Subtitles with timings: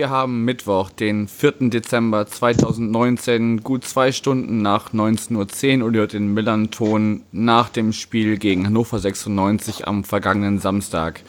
[0.00, 1.68] wir haben Mittwoch, den 4.
[1.68, 7.92] Dezember 2019, gut zwei Stunden nach 19.10 Uhr und ihr hört den Millern-Ton nach dem
[7.92, 11.20] Spiel gegen Hannover 96 am vergangenen Samstag.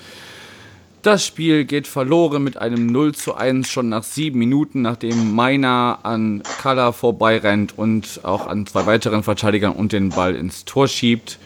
[1.02, 6.00] Das Spiel geht verloren mit einem 0 zu 1 schon nach sieben Minuten, nachdem Meiner
[6.04, 11.40] an Kala vorbeirennt und auch an zwei weiteren Verteidigern und den Ball ins Tor schiebt.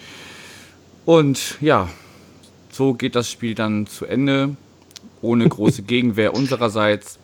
[1.05, 1.90] Und ja,
[2.70, 4.55] so geht das Spiel dann zu Ende,
[5.23, 7.18] ohne große Gegenwehr unsererseits.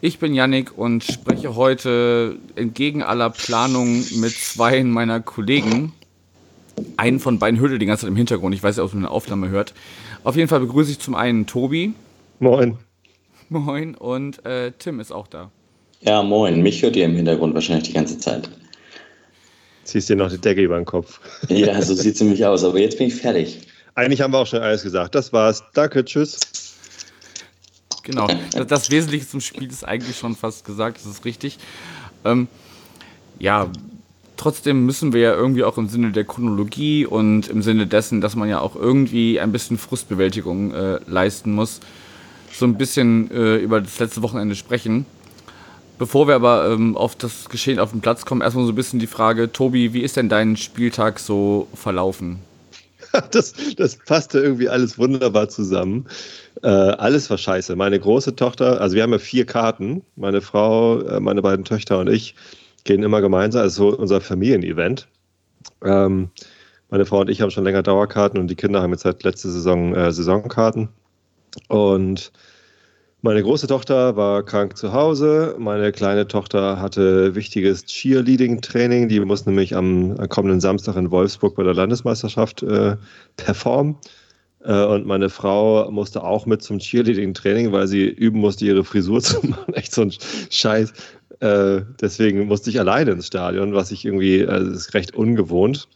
[0.00, 5.92] Ich bin Yannick und spreche heute entgegen aller Planung mit zwei meiner Kollegen.
[6.96, 9.10] Einen von beiden hört die ganze Zeit im Hintergrund, ich weiß nicht, ob man eine
[9.10, 9.74] Aufnahme hört.
[10.22, 11.94] Auf jeden Fall begrüße ich zum einen Tobi.
[12.38, 12.78] Moin.
[13.48, 15.50] Moin und äh, Tim ist auch da.
[16.02, 16.62] Ja, moin.
[16.62, 18.48] Mich hört ihr im Hintergrund wahrscheinlich die ganze Zeit.
[19.82, 21.18] Ziehst dir noch die Decke über den Kopf.
[21.48, 22.62] Ja, so sieht es nämlich aus.
[22.62, 23.62] Aber jetzt bin ich fertig.
[23.96, 25.16] Eigentlich haben wir auch schon alles gesagt.
[25.16, 25.64] Das war's.
[25.74, 26.38] Danke, tschüss.
[28.08, 28.26] Genau.
[28.66, 30.96] Das Wesentliche zum Spiel ist eigentlich schon fast gesagt.
[30.96, 31.58] Das ist richtig.
[32.24, 32.48] Ähm,
[33.38, 33.68] ja,
[34.38, 38.34] trotzdem müssen wir ja irgendwie auch im Sinne der Chronologie und im Sinne dessen, dass
[38.34, 41.80] man ja auch irgendwie ein bisschen Frustbewältigung äh, leisten muss,
[42.50, 45.04] so ein bisschen äh, über das letzte Wochenende sprechen.
[45.98, 49.00] Bevor wir aber ähm, auf das Geschehen auf dem Platz kommen, erstmal so ein bisschen
[49.00, 52.38] die Frage, Tobi, wie ist denn dein Spieltag so verlaufen?
[53.30, 56.06] Das, das passte irgendwie alles wunderbar zusammen.
[56.62, 57.76] Äh, alles war scheiße.
[57.76, 61.98] Meine große Tochter, also wir haben ja vier Karten, meine Frau, äh, meine beiden Töchter
[61.98, 62.34] und ich
[62.84, 65.08] gehen immer gemeinsam, also unser Familienevent.
[65.84, 66.30] Ähm,
[66.90, 69.50] meine Frau und ich haben schon länger Dauerkarten und die Kinder haben jetzt seit letzter
[69.50, 70.88] Saison äh, Saisonkarten.
[71.68, 72.32] Und
[73.20, 75.56] meine große Tochter war krank zu Hause.
[75.58, 79.08] Meine kleine Tochter hatte wichtiges Cheerleading-Training.
[79.08, 82.96] Die muss nämlich am kommenden Samstag in Wolfsburg bei der Landesmeisterschaft äh,
[83.36, 83.96] performen.
[84.64, 89.20] Äh, und meine Frau musste auch mit zum Cheerleading-Training, weil sie üben musste, ihre Frisur
[89.22, 89.74] zu machen.
[89.74, 90.12] Echt so ein
[90.50, 90.92] Scheiß.
[91.40, 95.88] Äh, deswegen musste ich alleine ins Stadion, was ich irgendwie, also ist recht ungewohnt.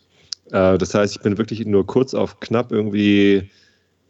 [0.50, 3.49] Äh, das heißt, ich bin wirklich nur kurz auf knapp irgendwie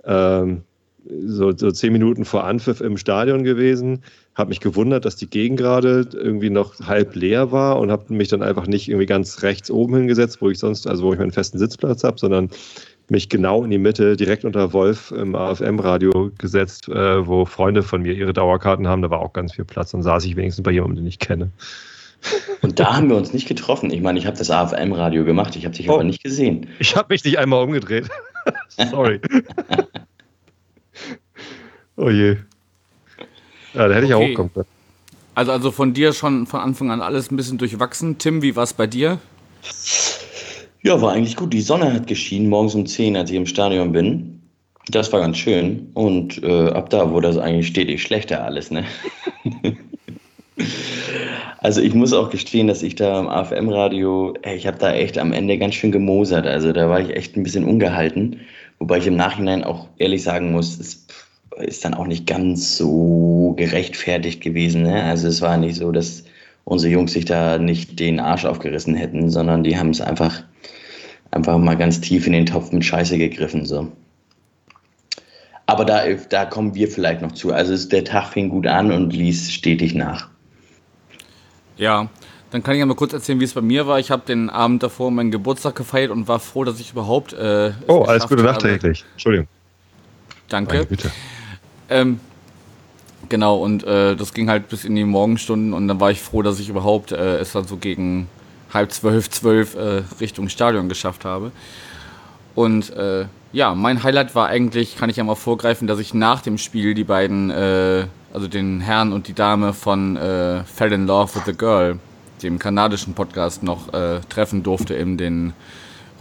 [0.04, 0.62] ähm,
[1.08, 4.02] so, so zehn Minuten vor Anpfiff im Stadion gewesen,
[4.34, 8.28] habe mich gewundert, dass die Gegend gerade irgendwie noch halb leer war und habe mich
[8.28, 11.32] dann einfach nicht irgendwie ganz rechts oben hingesetzt, wo ich sonst, also wo ich meinen
[11.32, 12.50] festen Sitzplatz habe, sondern
[13.08, 18.02] mich genau in die Mitte, direkt unter Wolf im AFM-Radio gesetzt, äh, wo Freunde von
[18.02, 19.02] mir ihre Dauerkarten haben.
[19.02, 19.90] Da war auch ganz viel Platz.
[19.90, 21.50] Dann saß ich wenigstens bei jemandem, den ich kenne.
[22.62, 23.92] Und da haben wir uns nicht getroffen.
[23.92, 26.68] Ich meine, ich habe das AFM-Radio gemacht, ich habe dich oh, aber nicht gesehen.
[26.78, 28.08] Ich habe mich nicht einmal umgedreht.
[28.90, 29.20] Sorry.
[31.96, 32.36] oh je.
[33.74, 34.32] Ja, da hätte ich okay.
[34.32, 34.66] auch kommen
[35.34, 38.18] Also, also von dir schon von Anfang an alles ein bisschen durchwachsen.
[38.18, 39.18] Tim, wie war es bei dir?
[40.82, 41.52] Ja, war eigentlich gut.
[41.52, 44.40] Die Sonne hat geschienen morgens um 10, als ich im Stadion bin.
[44.88, 45.90] Das war ganz schön.
[45.94, 48.84] Und äh, ab da wurde das eigentlich stetig schlechter alles, ne?
[51.58, 55.32] also ich muss auch gestehen, dass ich da am AFM-Radio, ich habe da echt am
[55.32, 56.46] Ende ganz schön gemosert.
[56.46, 58.40] Also da war ich echt ein bisschen ungehalten.
[58.82, 61.06] Wobei ich im Nachhinein auch ehrlich sagen muss, es
[61.58, 64.82] ist dann auch nicht ganz so gerechtfertigt gewesen.
[64.82, 65.04] Ne?
[65.04, 66.24] Also es war nicht so, dass
[66.64, 70.42] unsere Jungs sich da nicht den Arsch aufgerissen hätten, sondern die haben es einfach,
[71.30, 73.66] einfach mal ganz tief in den Topf mit Scheiße gegriffen.
[73.66, 73.86] So.
[75.66, 77.52] Aber da, da kommen wir vielleicht noch zu.
[77.52, 80.28] Also der Tag fing gut an und ließ stetig nach.
[81.76, 82.10] Ja,
[82.52, 83.98] dann kann ich ja mal kurz erzählen, wie es bei mir war.
[83.98, 87.32] Ich habe den Abend davor meinen Geburtstag gefeiert und war froh, dass ich überhaupt.
[87.32, 89.04] Äh, oh, alles Gute nachträglich.
[89.12, 89.48] Entschuldigung.
[90.48, 90.84] Danke.
[90.84, 91.10] Bitte.
[91.88, 92.20] Ähm,
[93.28, 96.42] Genau, und äh, das ging halt bis in die Morgenstunden und dann war ich froh,
[96.42, 98.28] dass ich überhaupt äh, es dann so gegen
[98.74, 101.52] halb zwölf, zwölf äh, Richtung Stadion geschafft habe.
[102.54, 106.42] Und äh, ja, mein Highlight war eigentlich, kann ich ja mal vorgreifen, dass ich nach
[106.42, 108.04] dem Spiel die beiden, äh,
[108.34, 111.98] also den Herrn und die Dame von äh, Fell in Love with the Girl,
[112.42, 113.88] dem kanadischen Podcast, noch
[114.28, 115.52] treffen durfte in den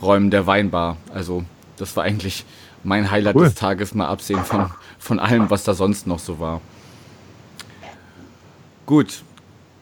[0.01, 0.97] Räumen der Weinbar.
[1.13, 1.44] Also
[1.77, 2.45] das war eigentlich
[2.83, 3.45] mein Highlight cool.
[3.45, 6.62] des Tages, mal absehen von, von allem, was da sonst noch so war.
[8.85, 9.23] Gut,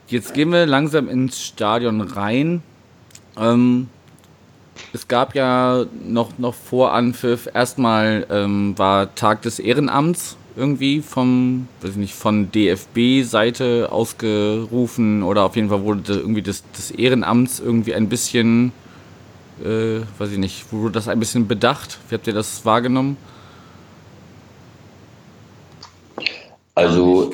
[0.08, 2.62] jetzt gehen wir langsam ins Stadion rein.
[3.38, 3.90] Ähm,
[4.94, 11.68] es gab ja noch, noch vor Anpfiff, erstmal ähm, war Tag des Ehrenamts irgendwie vom,
[11.82, 17.60] weiß ich nicht, von DFB-Seite ausgerufen oder auf jeden Fall wurde irgendwie des, des Ehrenamts
[17.60, 18.72] irgendwie ein bisschen,
[19.64, 22.00] äh, weiß ich nicht, wurde das ein bisschen bedacht?
[22.10, 23.18] Wie habt ihr das wahrgenommen?
[26.76, 27.32] Also,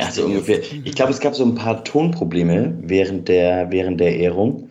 [0.00, 0.60] also ungefähr.
[0.60, 4.68] Ich glaube, es gab so ein paar Tonprobleme während der, während der Ehrung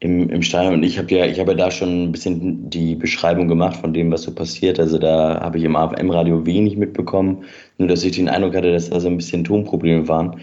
[0.00, 0.74] im, im Stadion.
[0.74, 3.92] Und ich habe ja, ich habe ja da schon ein bisschen die Beschreibung gemacht von
[3.92, 4.78] dem, was so passiert.
[4.78, 7.44] Also da habe ich im AFM-Radio wenig mitbekommen,
[7.78, 10.40] nur dass ich den Eindruck hatte, dass da so ein bisschen Tonprobleme waren.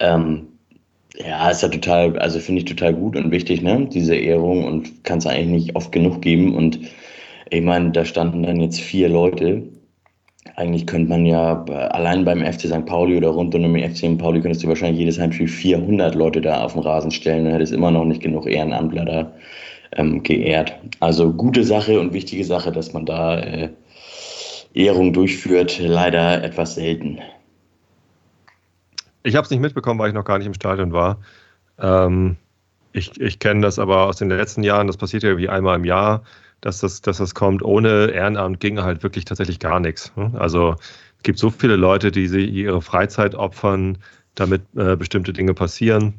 [0.00, 0.48] Ähm,
[1.16, 3.86] ja, ist ja total, also finde ich total gut und wichtig, ne?
[3.92, 6.54] Diese Ehrung und kann es eigentlich nicht oft genug geben.
[6.54, 6.80] Und
[7.50, 9.62] ich meine, da standen dann jetzt vier Leute.
[10.56, 12.84] Eigentlich könnte man ja allein beim FC St.
[12.84, 14.18] Pauli oder rund um den FC St.
[14.18, 17.44] Pauli könntest du wahrscheinlich jedes Heimspiel 400 Leute da auf den Rasen stellen.
[17.44, 19.32] Dann hättest immer noch nicht genug Ehrenamtler da
[19.92, 20.74] ähm, geehrt.
[21.00, 23.70] Also gute Sache und wichtige Sache, dass man da äh,
[24.74, 25.78] Ehrung durchführt.
[25.78, 27.20] Leider etwas selten.
[29.22, 31.18] Ich habe es nicht mitbekommen, weil ich noch gar nicht im Stadion war.
[31.78, 32.36] Ähm,
[32.92, 35.84] ich ich kenne das aber aus den letzten Jahren, das passiert ja wie einmal im
[35.84, 36.24] Jahr,
[36.62, 37.62] dass das, dass das kommt.
[37.62, 40.12] Ohne Ehrenamt ging halt wirklich tatsächlich gar nichts.
[40.16, 40.32] Ne?
[40.34, 40.76] Also
[41.18, 43.98] es gibt so viele Leute, die sie ihre Freizeit opfern,
[44.34, 46.14] damit äh, bestimmte Dinge passieren.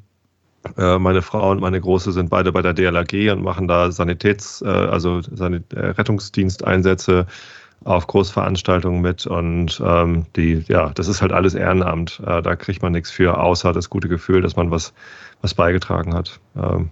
[0.78, 4.62] Äh, meine Frau und meine Große sind beide bei der DLAG und machen da Sanitäts-,
[4.64, 7.26] äh, also Sanit äh, Rettungsdiensteinsätze
[7.86, 12.22] auf Großveranstaltungen mit und ähm, die, ja, das ist halt alles Ehrenamt.
[12.26, 14.94] Äh, da kriegt man nichts für, außer das gute Gefühl, dass man was,
[15.42, 16.40] was beigetragen hat.
[16.56, 16.90] Ähm,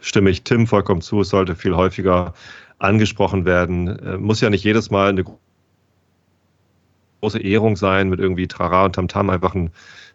[0.00, 2.34] stimme ich Tim vollkommen zu, es sollte viel häufiger
[2.82, 3.98] angesprochen werden.
[3.98, 5.24] Äh, muss ja nicht jedes Mal eine
[7.20, 9.70] große Ehrung sein mit irgendwie Trara und Tamtam, einfach ein,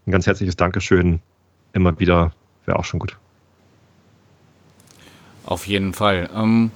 [0.06, 1.22] ein ganz herzliches Dankeschön
[1.74, 2.32] immer wieder
[2.66, 3.18] wäre auch schon gut.
[5.46, 6.30] Auf jeden Fall.
[6.36, 6.72] Ähm,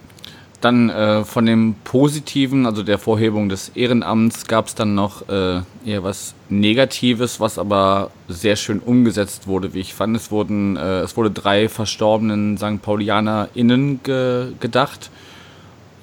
[0.62, 5.62] dann äh, von dem Positiven, also der Vorhebung des Ehrenamts, gab es dann noch äh,
[5.86, 10.16] eher was Negatives, was aber sehr schön umgesetzt wurde, wie ich fand.
[10.16, 12.82] Es wurden, äh, es wurde drei verstorbenen St.
[12.82, 15.10] PaulianerInnen ge gedacht.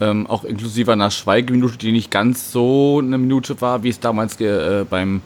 [0.01, 4.41] Ähm, auch inklusive einer Schweigeminute, die nicht ganz so eine Minute war, wie es damals
[4.41, 5.23] äh, beim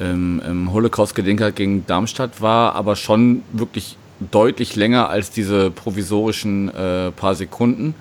[0.00, 7.34] ähm, Holocaust-Gedenker gegen Darmstadt war, aber schon wirklich deutlich länger als diese provisorischen äh, paar
[7.34, 7.94] Sekunden.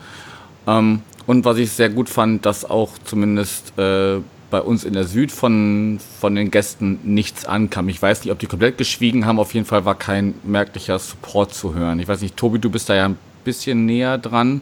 [0.67, 4.17] Ähm, und was ich sehr gut fand, dass auch zumindest äh,
[4.51, 7.89] bei uns in der Süd von, von den Gästen nichts ankam.
[7.89, 9.39] Ich weiß nicht, ob die komplett geschwiegen haben.
[9.39, 11.99] Auf jeden Fall war kein merklicher Support zu hören.
[11.99, 14.61] Ich weiß nicht, Tobi, du bist da ja ein bisschen näher dran.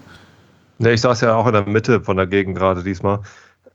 [0.83, 3.21] Ne, ich saß ja auch in der Mitte von der Gegend gerade diesmal.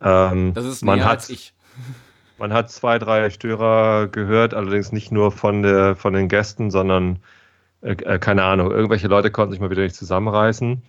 [0.03, 1.55] Ähm, das ist man hat, ich.
[2.39, 7.19] Man hat zwei, drei Störer gehört, allerdings nicht nur von, der, von den Gästen, sondern
[7.83, 10.81] äh, äh keine Ahnung, irgendwelche Leute konnten sich mal wieder nicht zusammenreißen.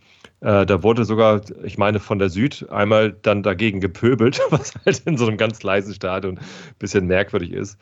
[0.42, 5.02] Äh, da wurde sogar, ich meine, von der Süd einmal dann dagegen gepöbelt, was halt
[5.06, 6.46] in so einem ganz leisen Stadion ein
[6.78, 7.80] bisschen merkwürdig ist.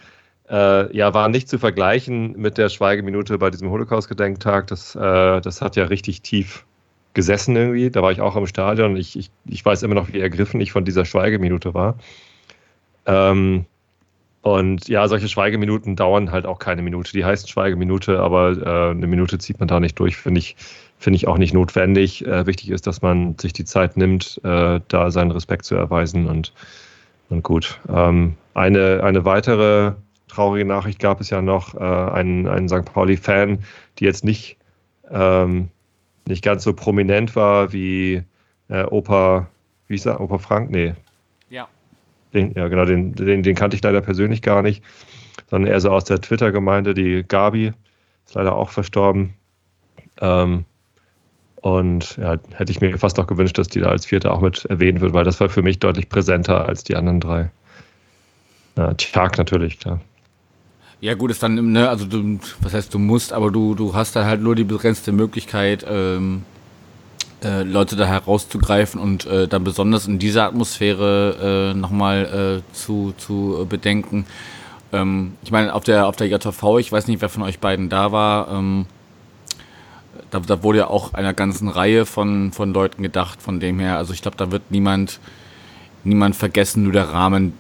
[0.50, 4.68] Äh, ja, war nicht zu vergleichen mit der Schweigeminute bei diesem Holocaust-Gedenktag.
[4.68, 6.66] Das, äh, das hat ja richtig tief
[7.18, 7.90] gesessen irgendwie.
[7.90, 8.96] Da war ich auch im Stadion.
[8.96, 11.98] Ich, ich, ich weiß immer noch, wie ergriffen ich von dieser Schweigeminute war.
[13.06, 13.66] Ähm,
[14.42, 17.12] und ja, solche Schweigeminuten dauern halt auch keine Minute.
[17.12, 20.56] Die heißen Schweigeminute, aber äh, eine Minute zieht man da nicht durch, finde ich
[21.00, 22.26] finde ich auch nicht notwendig.
[22.26, 26.28] Äh, wichtig ist, dass man sich die Zeit nimmt, äh, da seinen Respekt zu erweisen
[26.28, 26.54] und,
[27.30, 27.80] und gut.
[27.90, 29.94] Ähm, eine, eine weitere
[30.28, 32.86] traurige Nachricht gab es ja noch, äh, einen, einen St.
[32.86, 33.60] Pauli-Fan,
[34.00, 34.58] die jetzt nicht,
[35.12, 35.70] ähm,
[36.28, 38.24] nicht ganz so prominent war wie
[38.70, 39.48] äh, Opa,
[39.88, 40.70] wie ist er, Opa Frank?
[40.70, 40.94] Nee.
[41.50, 41.68] Ja.
[42.34, 44.84] Den, ja, genau, den, den, den kannte ich leider persönlich gar nicht,
[45.50, 47.74] sondern eher so aus der Twitter-Gemeinde, die Gabi,
[48.26, 49.34] ist leider auch verstorben.
[50.20, 50.66] Ähm,
[51.62, 54.66] und ja, hätte ich mir fast auch gewünscht, dass die da als Vierte auch mit
[54.66, 57.50] erwähnt wird, weil das war für mich deutlich präsenter als die anderen drei.
[58.78, 60.00] Ja, Tag natürlich, klar.
[61.00, 64.16] Ja, gut, ist dann, ne, also du, was heißt du musst, aber du, du hast
[64.16, 66.44] dann halt nur die begrenzte Möglichkeit, ähm,
[67.44, 73.14] äh, Leute da herauszugreifen und äh, dann besonders in dieser Atmosphäre äh, nochmal äh, zu,
[73.16, 74.26] zu bedenken.
[74.92, 77.90] Ähm, ich meine, auf der, auf der JV, ich weiß nicht, wer von euch beiden
[77.90, 78.88] da war, ähm,
[80.32, 83.98] da, da wurde ja auch einer ganzen Reihe von, von Leuten gedacht, von dem her.
[83.98, 85.20] Also ich glaube, da wird niemand,
[86.04, 87.54] niemand vergessen, nur der Rahmen,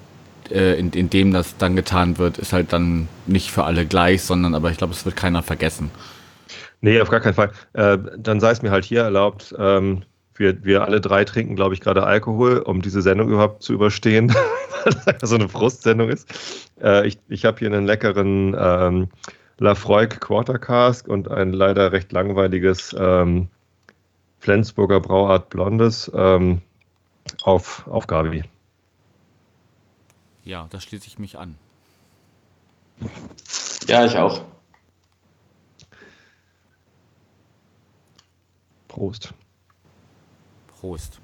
[0.52, 4.24] äh, in, in dem das dann getan wird, ist halt dann nicht für alle gleich,
[4.24, 5.92] sondern aber ich glaube, es wird keiner vergessen.
[6.82, 7.52] Nee, auf gar keinen Fall.
[7.74, 10.04] Äh, dann sei es mir halt hier erlaubt, ähm,
[10.36, 14.34] wir, wir alle drei trinken, glaube ich, gerade Alkohol, um diese Sendung überhaupt zu überstehen,
[15.06, 16.28] weil das so eine Frustsendung ist.
[16.82, 19.10] Äh, ich ich habe hier einen leckeren ähm,
[19.60, 23.48] Lafroig Quarter Cask und ein leider recht langweiliges ähm,
[24.40, 26.62] Flensburger Brauart Blondes ähm,
[27.44, 28.44] auf, auf Gabi.
[30.48, 31.58] Ja, da schließe ich mich an.
[33.86, 34.46] Ja, ich auch.
[38.88, 39.34] Prost.
[40.68, 41.20] Prost.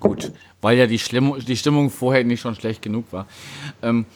[0.00, 3.26] Gut, weil ja die, Schlimm die Stimmung vorher nicht schon schlecht genug war.
[3.82, 4.06] Ähm,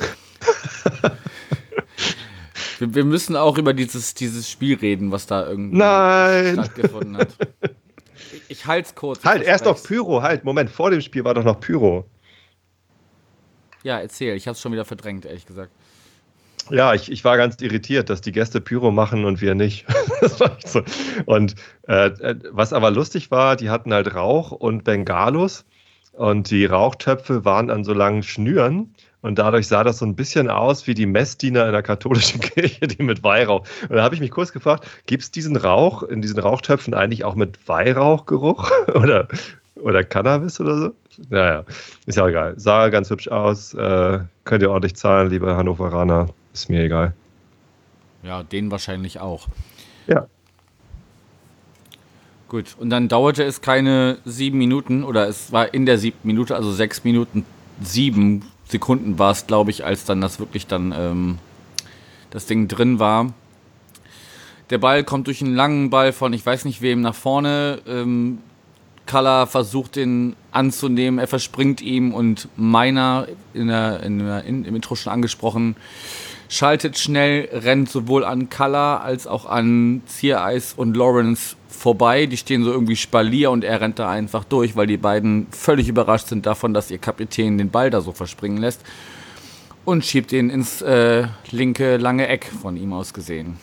[2.79, 6.55] wir, wir, müssen auch über dieses, dieses Spiel reden, was da irgendwie Nein.
[6.55, 7.37] stattgefunden hat.
[8.49, 9.25] Ich, halte es kurz.
[9.25, 12.05] Halt, erst noch Pyro, halt, Moment, vor dem Spiel war doch noch Pyro.
[13.83, 15.71] Ja, erzähl, ich habe es schon wieder verdrängt, ehrlich gesagt.
[16.71, 19.87] Ja, ich, ich war ganz irritiert, dass die Gäste Pyro machen und wir nicht.
[20.21, 20.83] das war nicht so.
[21.27, 21.55] Und
[21.87, 22.11] äh,
[22.51, 25.65] was aber lustig war, die hatten halt Rauch und Bengalos
[26.19, 30.51] und die Rauchtöpfe waren an so langen Schnüren und dadurch sah das so ein bisschen
[30.51, 33.65] aus wie die Messdiener in der katholischen Kirche, die mit Weihrauch.
[33.83, 37.25] Und da habe ich mich kurz gefragt, gibt es diesen Rauch in diesen Rauchtöpfen eigentlich
[37.25, 39.29] auch mit Weihrauchgeruch oder,
[39.77, 40.91] oder Cannabis oder so?
[41.31, 41.65] Naja,
[42.07, 42.55] ist ja egal.
[42.59, 43.75] Sah ganz hübsch aus.
[43.75, 46.29] Äh, könnt ihr ordentlich zahlen, liebe Hannoveraner.
[46.53, 47.13] Ist mir egal.
[48.25, 49.47] Ja, den wahrscheinlich auch.
[50.09, 50.27] Ja.
[52.49, 56.57] Gut, und dann dauerte es keine sieben Minuten oder es war in der siebten Minute,
[56.57, 57.45] also sechs Minuten,
[57.83, 61.39] sieben Sekunden war es, glaube ich, als dann das wirklich dann ähm,
[62.31, 63.35] das Ding drin war.
[64.71, 67.81] Der Ball kommt durch einen langen Ball von ich weiß nicht wem nach vorne.
[67.87, 68.39] Ähm,
[69.05, 74.75] Kalla versucht den anzunehmen, er verspringt ihm und meiner in der, in der in, im
[74.75, 75.77] Intro schon angesprochen,
[76.49, 82.27] schaltet schnell, rennt sowohl an Kalla als auch an Ziereis und Lawrence vorbei.
[82.27, 85.89] Die stehen so irgendwie Spalier und er rennt da einfach durch, weil die beiden völlig
[85.89, 88.85] überrascht sind davon, dass ihr Kapitän den Ball da so verspringen lässt.
[89.85, 93.57] Und schiebt ihn ins äh, linke lange Eck von ihm aus gesehen.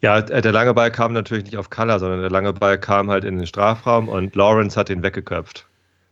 [0.00, 3.10] Ja, äh, der lange Ball kam natürlich nicht auf Color, sondern der lange Ball kam
[3.10, 5.66] halt in den Strafraum und Lawrence hat ihn weggeköpft.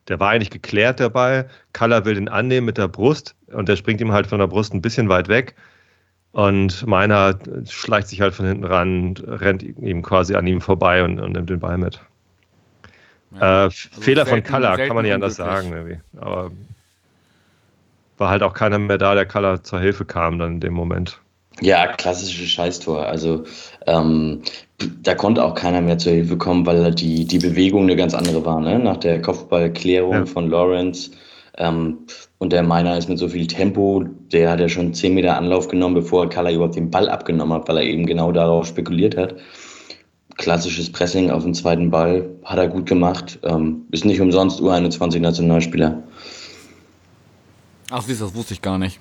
[0.09, 1.49] Der war eigentlich geklärt, der Ball.
[1.73, 4.75] Color will den annehmen mit der Brust und der springt ihm halt von der Brust
[4.75, 5.55] ein bisschen weit weg.
[6.39, 7.37] Und meiner
[7.69, 11.51] schleicht sich halt von hinten ran, rennt ihm quasi an ihm vorbei und, und nimmt
[11.51, 12.01] den Ball mit.
[13.33, 15.73] Ja, äh, also Fehler selten, von Color, kann man nicht anders sagen.
[15.73, 15.99] Irgendwie.
[16.17, 16.53] Aber
[18.19, 21.21] war halt auch keiner mehr da, der Color zur Hilfe kam dann in dem Moment.
[21.61, 23.05] Ja, klassisches Scheißtor.
[23.05, 23.43] Also
[23.89, 24.43] ähm,
[25.03, 28.45] da konnte auch keiner mehr zur Hilfe kommen, weil die, die Bewegung eine ganz andere
[28.47, 28.61] war.
[28.61, 28.79] Ne?
[28.79, 30.27] Nach der Kopfballklärung ja.
[30.27, 31.11] von Lawrence
[31.59, 31.99] ähm,
[32.39, 35.69] und der Meiner ist mit so viel Tempo, der hat ja schon 10 Meter Anlauf
[35.69, 39.35] genommen, bevor Kalla überhaupt den Ball abgenommen hat, weil er eben genau darauf spekuliert hat.
[40.37, 43.41] Klassisches Pressing auf den zweiten Ball hat er gut gemacht.
[43.43, 46.01] Ähm, ist nicht umsonst U21-Nationalspieler.
[47.91, 49.01] Ach, siehst das wusste ich gar nicht.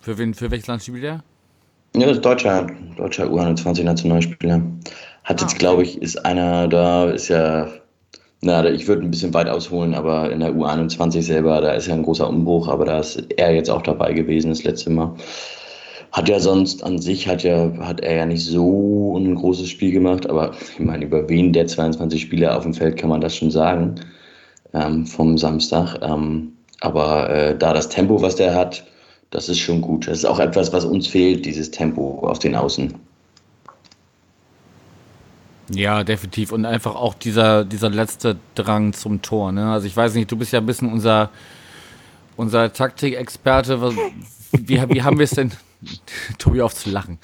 [0.00, 1.24] Für wen, für welches Land spielt er?
[1.96, 4.62] Ja, das ist deutscher, deutscher U21-Nationalspieler.
[5.24, 7.68] Hat ah, jetzt, glaube ich, ist einer da, ist ja
[8.40, 11.94] na, ich würde ein bisschen weit ausholen, aber in der U21 selber, da ist ja
[11.94, 15.14] ein großer Umbruch, aber da ist er jetzt auch dabei gewesen das letzte Mal.
[16.12, 19.92] Hat ja sonst an sich, hat, ja, hat er ja nicht so ein großes Spiel
[19.92, 23.36] gemacht, aber ich meine, über wen der 22 Spieler auf dem Feld kann man das
[23.36, 23.96] schon sagen
[24.72, 25.98] ähm, vom Samstag.
[26.02, 28.84] Ähm, aber äh, da das Tempo, was der hat,
[29.30, 30.06] das ist schon gut.
[30.06, 32.94] Das ist auch etwas, was uns fehlt, dieses Tempo auf den Außen.
[35.70, 36.52] Ja, definitiv.
[36.52, 39.52] Und einfach auch dieser, dieser letzte Drang zum Tor.
[39.52, 39.70] Ne?
[39.70, 41.30] Also ich weiß nicht, du bist ja ein bisschen unser,
[42.36, 43.80] unser Taktikexperte.
[44.52, 45.52] Wie, wie haben wir es denn?
[46.38, 47.18] Tobi auf zu lachen.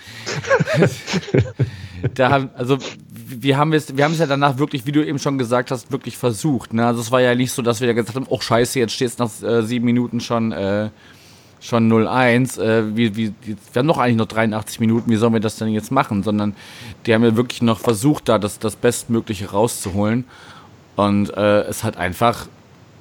[2.15, 2.79] da haben, also
[3.27, 5.91] wir haben es, wir haben es ja danach wirklich, wie du eben schon gesagt hast,
[5.91, 6.73] wirklich versucht.
[6.73, 6.87] Ne?
[6.87, 9.19] Also es war ja nicht so, dass wir gesagt haben, oh scheiße, jetzt steht es
[9.19, 10.91] nach äh, sieben Minuten schon äh,
[11.65, 15.41] schon 0-1, äh, wie, wie, wir haben doch eigentlich noch 83 Minuten, wie sollen wir
[15.41, 16.23] das denn jetzt machen?
[16.23, 16.55] Sondern
[17.07, 20.27] die haben ja wirklich noch versucht, da das, das Bestmögliche rauszuholen.
[20.97, 22.49] Und äh, es hat einfach,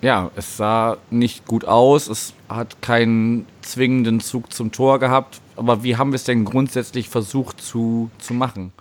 [0.01, 5.41] ja, es sah nicht gut aus, es hat keinen zwingenden Zug zum Tor gehabt.
[5.58, 8.72] Aber wie haben wir es denn grundsätzlich versucht zu, zu machen?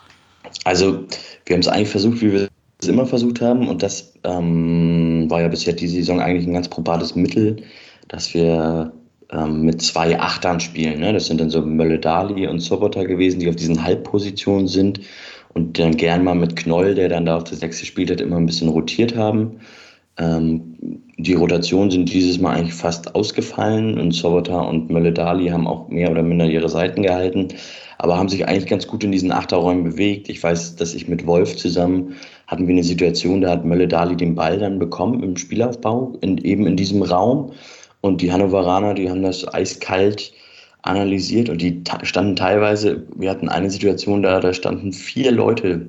[0.64, 1.06] Also,
[1.44, 2.48] wir haben es eigentlich versucht, wie wir
[2.80, 3.68] es immer versucht haben.
[3.68, 7.64] Und das ähm, war ja bisher die Saison eigentlich ein ganz probates Mittel,
[8.08, 8.92] dass wir
[9.32, 11.00] ähm, mit zwei Achtern spielen.
[11.00, 11.12] Ne?
[11.12, 15.00] Das sind dann so Mölle Dali und Sobota gewesen, die auf diesen Halbpositionen sind
[15.54, 18.36] und dann gern mal mit Knoll, der dann da auf der Sechs gespielt hat, immer
[18.36, 19.60] ein bisschen rotiert haben.
[20.18, 20.76] Ähm,
[21.16, 25.88] die Rotationen sind dieses Mal eigentlich fast ausgefallen und Sobota und Mölle Dali haben auch
[25.88, 27.48] mehr oder minder ihre Seiten gehalten,
[27.98, 30.28] aber haben sich eigentlich ganz gut in diesen Achterräumen bewegt.
[30.28, 32.14] Ich weiß, dass ich mit Wolf zusammen
[32.46, 36.36] hatten wir eine Situation, da hat Mölle Dali den Ball dann bekommen im Spielaufbau, in,
[36.38, 37.52] eben in diesem Raum
[38.02, 40.32] und die Hannoveraner, die haben das eiskalt
[40.82, 45.86] analysiert und die standen teilweise, wir hatten eine Situation da, da standen vier Leute,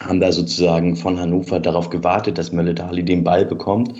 [0.00, 3.94] haben da sozusagen von Hannover darauf gewartet, dass Mölle Dali den Ball bekommt,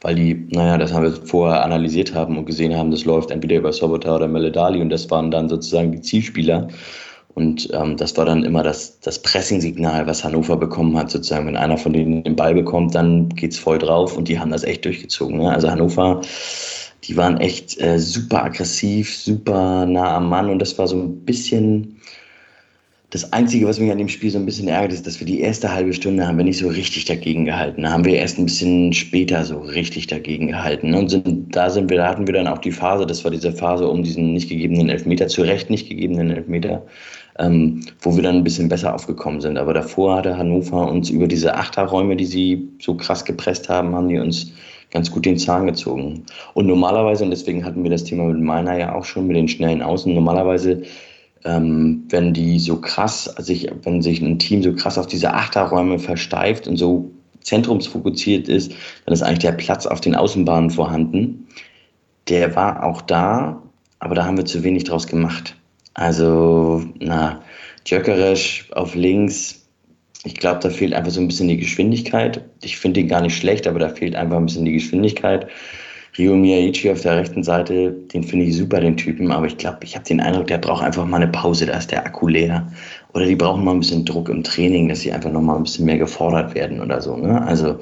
[0.00, 3.56] weil die, naja, das haben wir vorher analysiert haben und gesehen haben, das läuft entweder
[3.56, 6.68] über Sobota oder Mölle Dali und das waren dann sozusagen die Zielspieler.
[7.34, 11.48] Und ähm, das war dann immer das, das Pressing-Signal, was Hannover bekommen hat, sozusagen.
[11.48, 14.62] Wenn einer von denen den Ball bekommt, dann geht's voll drauf und die haben das
[14.62, 15.38] echt durchgezogen.
[15.38, 15.50] Ne?
[15.50, 16.20] Also Hannover,
[17.04, 21.24] die waren echt äh, super aggressiv, super nah am Mann und das war so ein
[21.24, 22.00] bisschen
[23.14, 25.38] das Einzige, was mich an dem Spiel so ein bisschen ärgert, ist, dass wir die
[25.38, 27.82] erste halbe Stunde haben wir nicht so richtig dagegen gehalten.
[27.82, 30.94] Da haben wir erst ein bisschen später so richtig dagegen gehalten.
[30.94, 33.52] Und sind, da sind wir, da hatten wir dann auch die Phase, das war diese
[33.52, 36.84] Phase um diesen nicht gegebenen Elfmeter, zu Recht nicht gegebenen Elfmeter,
[37.38, 39.58] ähm, wo wir dann ein bisschen besser aufgekommen sind.
[39.58, 44.08] Aber davor hatte Hannover uns über diese Achterräume, die sie so krass gepresst haben, haben
[44.08, 44.50] die uns
[44.94, 46.24] ganz gut den Zahn gezogen.
[46.54, 49.48] Und normalerweise, und deswegen hatten wir das Thema mit Meiner ja auch schon, mit den
[49.48, 50.82] schnellen Außen, normalerweise
[51.44, 55.98] ähm, wenn die so krass, sich, wenn sich ein Team so krass auf diese Achterräume
[55.98, 57.10] versteift und so
[57.40, 58.72] zentrumsfokussiert ist,
[59.04, 61.46] dann ist eigentlich der Platz auf den Außenbahnen vorhanden.
[62.28, 63.62] Der war auch da,
[63.98, 65.54] aber da haben wir zu wenig draus gemacht.
[65.92, 67.42] Also, na,
[67.84, 69.63] Jökeresch auf links,
[70.24, 72.42] ich glaube, da fehlt einfach so ein bisschen die Geschwindigkeit.
[72.62, 75.46] Ich finde ihn gar nicht schlecht, aber da fehlt einfach ein bisschen die Geschwindigkeit.
[76.16, 79.78] Rio Miyaichi auf der rechten Seite, den finde ich super, den Typen, aber ich glaube,
[79.82, 82.70] ich habe den Eindruck, der braucht einfach mal eine Pause, da ist der Akku leer.
[83.12, 85.64] Oder die brauchen mal ein bisschen Druck im Training, dass sie einfach noch mal ein
[85.64, 87.16] bisschen mehr gefordert werden oder so.
[87.16, 87.42] Ne?
[87.46, 87.78] Also,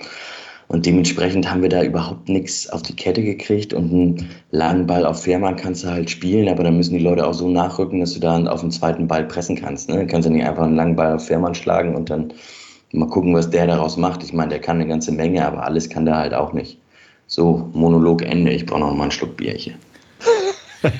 [0.68, 5.04] und dementsprechend haben wir da überhaupt nichts auf die Kette gekriegt und einen langen Ball
[5.04, 8.14] auf Fährmann kannst du halt spielen, aber dann müssen die Leute auch so nachrücken, dass
[8.14, 9.88] du da auf den zweiten Ball pressen kannst.
[9.88, 10.06] Ne?
[10.06, 12.32] Kannst du nicht einfach einen langen Ball auf Fährmann schlagen und dann
[12.92, 14.22] mal gucken, was der daraus macht.
[14.22, 16.78] Ich meine, der kann eine ganze Menge, aber alles kann der halt auch nicht.
[17.26, 18.52] So, Monolog Ende.
[18.52, 19.74] Ich brauche noch mal einen Schluck Bier hier.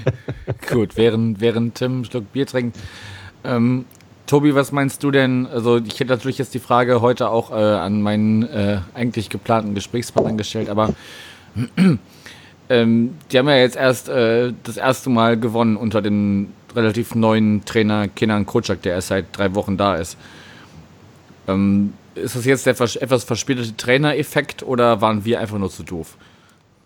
[0.71, 2.79] Gut, während, während Tim einen Schluck Bier trinkt.
[3.45, 3.85] Ähm,
[4.33, 5.47] Tobi, was meinst du denn?
[5.47, 9.75] Also, ich hätte natürlich jetzt die Frage heute auch äh, an meinen äh, eigentlich geplanten
[9.75, 10.95] Gesprächspartner gestellt, aber
[12.71, 17.67] ähm, die haben ja jetzt erst äh, das erste Mal gewonnen unter dem relativ neuen
[17.67, 20.17] Trainer Kenan Kocak, der erst seit drei Wochen da ist.
[21.47, 26.17] Ähm, ist das jetzt der etwas verspätete Trainereffekt oder waren wir einfach nur zu doof?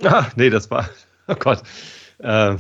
[0.03, 0.89] Ah, nee, das war,
[1.29, 1.63] oh Gott.
[2.19, 2.57] Äh,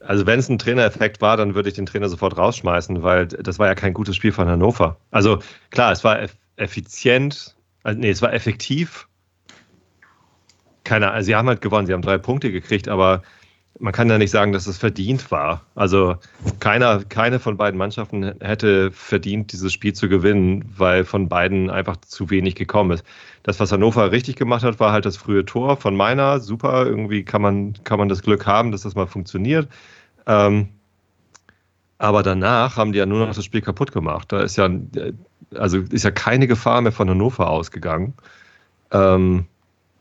[0.00, 3.58] also wenn es ein Trainereffekt war, dann würde ich den Trainer sofort rausschmeißen, weil das
[3.58, 4.96] war ja kein gutes Spiel von Hannover.
[5.10, 5.38] Also
[5.70, 6.18] klar, es war
[6.56, 9.08] effizient, also, nee, es war effektiv.
[10.84, 13.22] Keine, also sie haben halt gewonnen, sie haben drei Punkte gekriegt, aber
[13.80, 15.62] man kann ja nicht sagen, dass es verdient war.
[15.74, 16.16] Also
[16.60, 21.96] keiner, keine von beiden Mannschaften hätte verdient, dieses Spiel zu gewinnen, weil von beiden einfach
[21.96, 23.04] zu wenig gekommen ist.
[23.42, 26.40] Das, was Hannover richtig gemacht hat, war halt das frühe Tor von meiner.
[26.40, 29.68] Super, irgendwie kann man, kann man das Glück haben, dass das mal funktioniert.
[30.26, 30.68] Ähm,
[31.98, 34.32] aber danach haben die ja nur noch das Spiel kaputt gemacht.
[34.32, 34.70] Da ist ja,
[35.54, 38.14] also ist ja keine Gefahr mehr von Hannover ausgegangen.
[38.92, 39.46] Ähm,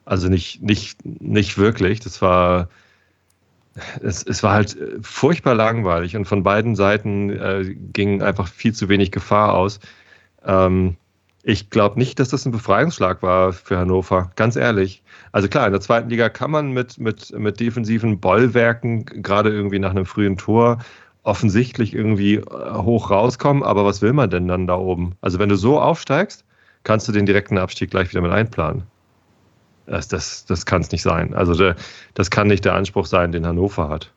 [0.06, 2.00] also nicht, nicht, nicht wirklich.
[2.00, 2.70] Das war
[4.02, 8.74] es, es war halt äh, furchtbar langweilig und von beiden Seiten äh, ging einfach viel
[8.74, 9.80] zu wenig Gefahr aus.
[10.46, 10.98] Ähm,
[11.44, 15.02] ich glaube nicht, dass das ein Befreiungsschlag war für Hannover, ganz ehrlich.
[15.32, 19.80] Also klar, in der zweiten Liga kann man mit, mit, mit defensiven Bollwerken, gerade irgendwie
[19.80, 20.80] nach einem frühen Tor,
[21.24, 22.42] offensichtlich irgendwie äh,
[22.74, 25.16] hoch rauskommen, aber was will man denn dann da oben?
[25.22, 26.44] Also wenn du so aufsteigst,
[26.84, 28.84] kannst du den direkten Abstieg gleich wieder mit einplanen.
[29.88, 31.34] Das, das, das kann es nicht sein.
[31.34, 31.76] Also der,
[32.13, 34.12] das kann nicht der Anspruch sein, den Hannover hat.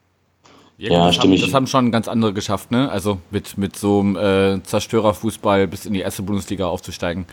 [0.79, 2.91] Ja, ja das, haben, das haben schon ganz andere geschafft, ne?
[2.91, 7.27] Also mit, mit so einem äh, Zerstörerfußball bis in die erste Bundesliga aufzusteigen.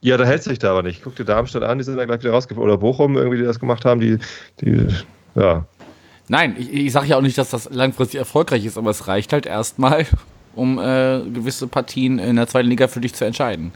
[0.00, 1.02] Ja, da hält sich da aber nicht.
[1.02, 2.70] Guck dir Darmstadt an, die sind da gleich wieder rausgeflogen.
[2.70, 4.18] Oder Bochum, irgendwie, die das gemacht haben, die,
[4.60, 4.86] die
[5.34, 5.66] ja.
[6.28, 9.32] Nein, ich, ich sage ja auch nicht, dass das langfristig erfolgreich ist, aber es reicht
[9.32, 10.06] halt erstmal,
[10.54, 13.72] um äh, gewisse Partien in der zweiten Liga für dich zu entscheiden.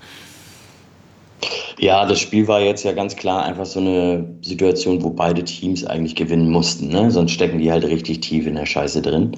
[1.79, 5.85] Ja, das Spiel war jetzt ja ganz klar einfach so eine Situation, wo beide Teams
[5.85, 6.89] eigentlich gewinnen mussten.
[6.89, 7.11] Ne?
[7.11, 9.33] Sonst stecken die halt richtig tief in der Scheiße drin.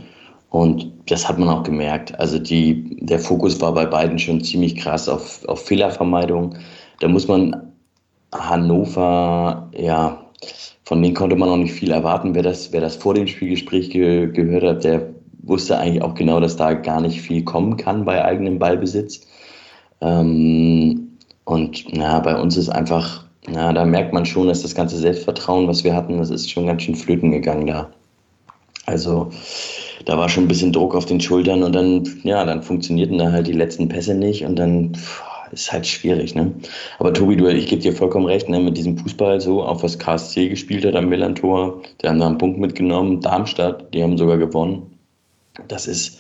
[0.51, 2.19] Und das hat man auch gemerkt.
[2.21, 6.57] Also die, der Fokus war bei beiden schon ziemlich krass auf, auf Fehlervermeidung.
[7.01, 7.73] Da muss man
[8.33, 10.25] Hannover, ja,
[10.85, 12.35] von denen konnte man auch nicht viel erwarten.
[12.35, 16.41] Wer das, wer das vor dem Spielgespräch ge gehört hat, der wusste eigentlich auch genau,
[16.41, 19.27] dass da gar nicht viel kommen kann bei eigenem Ballbesitz.
[20.01, 21.04] Ähm,
[21.45, 25.69] und na, bei uns ist einfach, na, da merkt man schon, dass das ganze Selbstvertrauen,
[25.69, 27.91] was wir hatten, das ist schon ganz schön flöten gegangen da.
[28.87, 29.31] Also
[30.05, 33.33] da war schon ein bisschen Druck auf den Schultern und dann, ja, dann funktionierten da
[33.33, 35.23] halt die letzten Pässe nicht und dann pff,
[35.55, 36.53] ist halt schwierig, ne?
[36.99, 39.99] Aber Tobi, du, ich gebe dir vollkommen recht, ne, mit diesem Fußball so, auf was
[39.99, 44.37] KSC gespielt hat am Millantor, die haben da einen Punkt mitgenommen, Darmstadt, die haben sogar
[44.37, 44.99] gewonnen.
[45.69, 46.19] Das ist,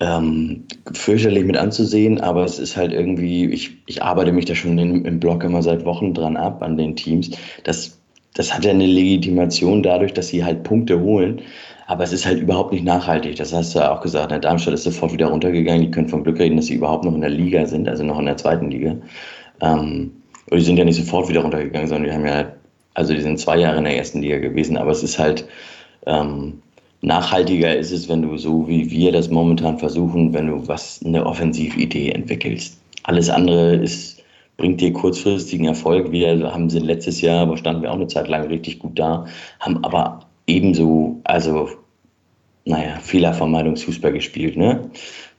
[0.00, 4.78] ähm, fürchterlich mit anzusehen, aber es ist halt irgendwie, ich, ich arbeite mich da schon
[4.78, 7.30] in, im Blog immer seit Wochen dran ab an den Teams,
[7.62, 7.98] dass
[8.34, 11.40] das hat ja eine Legitimation dadurch, dass sie halt Punkte holen.
[11.86, 13.36] Aber es ist halt überhaupt nicht nachhaltig.
[13.36, 14.32] Das hast du ja auch gesagt.
[14.32, 15.82] Der Darmstadt ist sofort wieder runtergegangen.
[15.82, 18.18] Die können vom Glück reden, dass sie überhaupt noch in der Liga sind, also noch
[18.18, 18.96] in der zweiten Liga.
[19.60, 20.10] Ähm,
[20.50, 22.52] und die sind ja nicht sofort wieder runtergegangen, sondern die haben ja,
[22.94, 24.76] also die sind zwei Jahre in der ersten Liga gewesen.
[24.76, 25.46] Aber es ist halt,
[26.06, 26.62] ähm,
[27.04, 31.24] nachhaltiger ist es, wenn du so wie wir das momentan versuchen, wenn du was, eine
[31.24, 32.78] Offensividee entwickelst.
[33.02, 34.22] Alles andere ist,
[34.56, 36.10] bringt dir kurzfristigen Erfolg.
[36.10, 39.26] Wir haben sie letztes Jahr, wo standen wir auch eine Zeit lang richtig gut da,
[39.60, 41.68] haben aber ebenso, also,
[42.64, 44.90] naja, Fehlervermeidungsfußball gespielt, ne?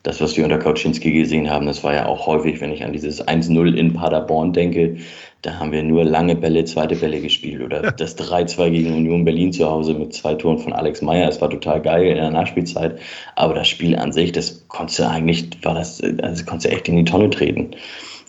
[0.06, 2.94] Das, was wir unter Kauczynski gesehen haben, das war ja auch häufig, wenn ich an
[2.94, 4.98] dieses 1-0 in Paderborn denke,
[5.42, 7.60] da haben wir nur lange Bälle, zweite Bälle gespielt.
[7.60, 11.26] Oder das 3-2 gegen Union Berlin zu Hause mit zwei Toren von Alex Meyer.
[11.26, 13.00] Das war total geil in der Nachspielzeit.
[13.36, 16.88] Aber das Spiel an sich, das konntest du eigentlich, war das, also konntest du echt
[16.88, 17.72] in die Tonne treten.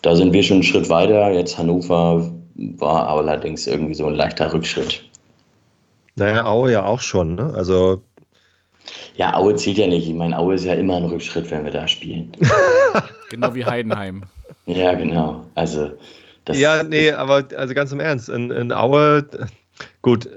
[0.01, 1.31] Da sind wir schon einen Schritt weiter.
[1.31, 5.03] Jetzt Hannover war allerdings irgendwie so ein leichter Rückschritt.
[6.15, 7.53] Naja, Aue ja auch schon, ne?
[7.55, 8.01] Also.
[9.15, 10.07] Ja, Aue zählt ja nicht.
[10.07, 12.31] Ich meine, Aue ist ja immer ein Rückschritt, wenn wir da spielen.
[13.29, 14.23] genau wie Heidenheim.
[14.65, 15.45] Ja, genau.
[15.55, 15.91] Also.
[16.45, 19.27] Das ja, nee, aber also ganz im Ernst, in, in Aue,
[20.01, 20.29] gut,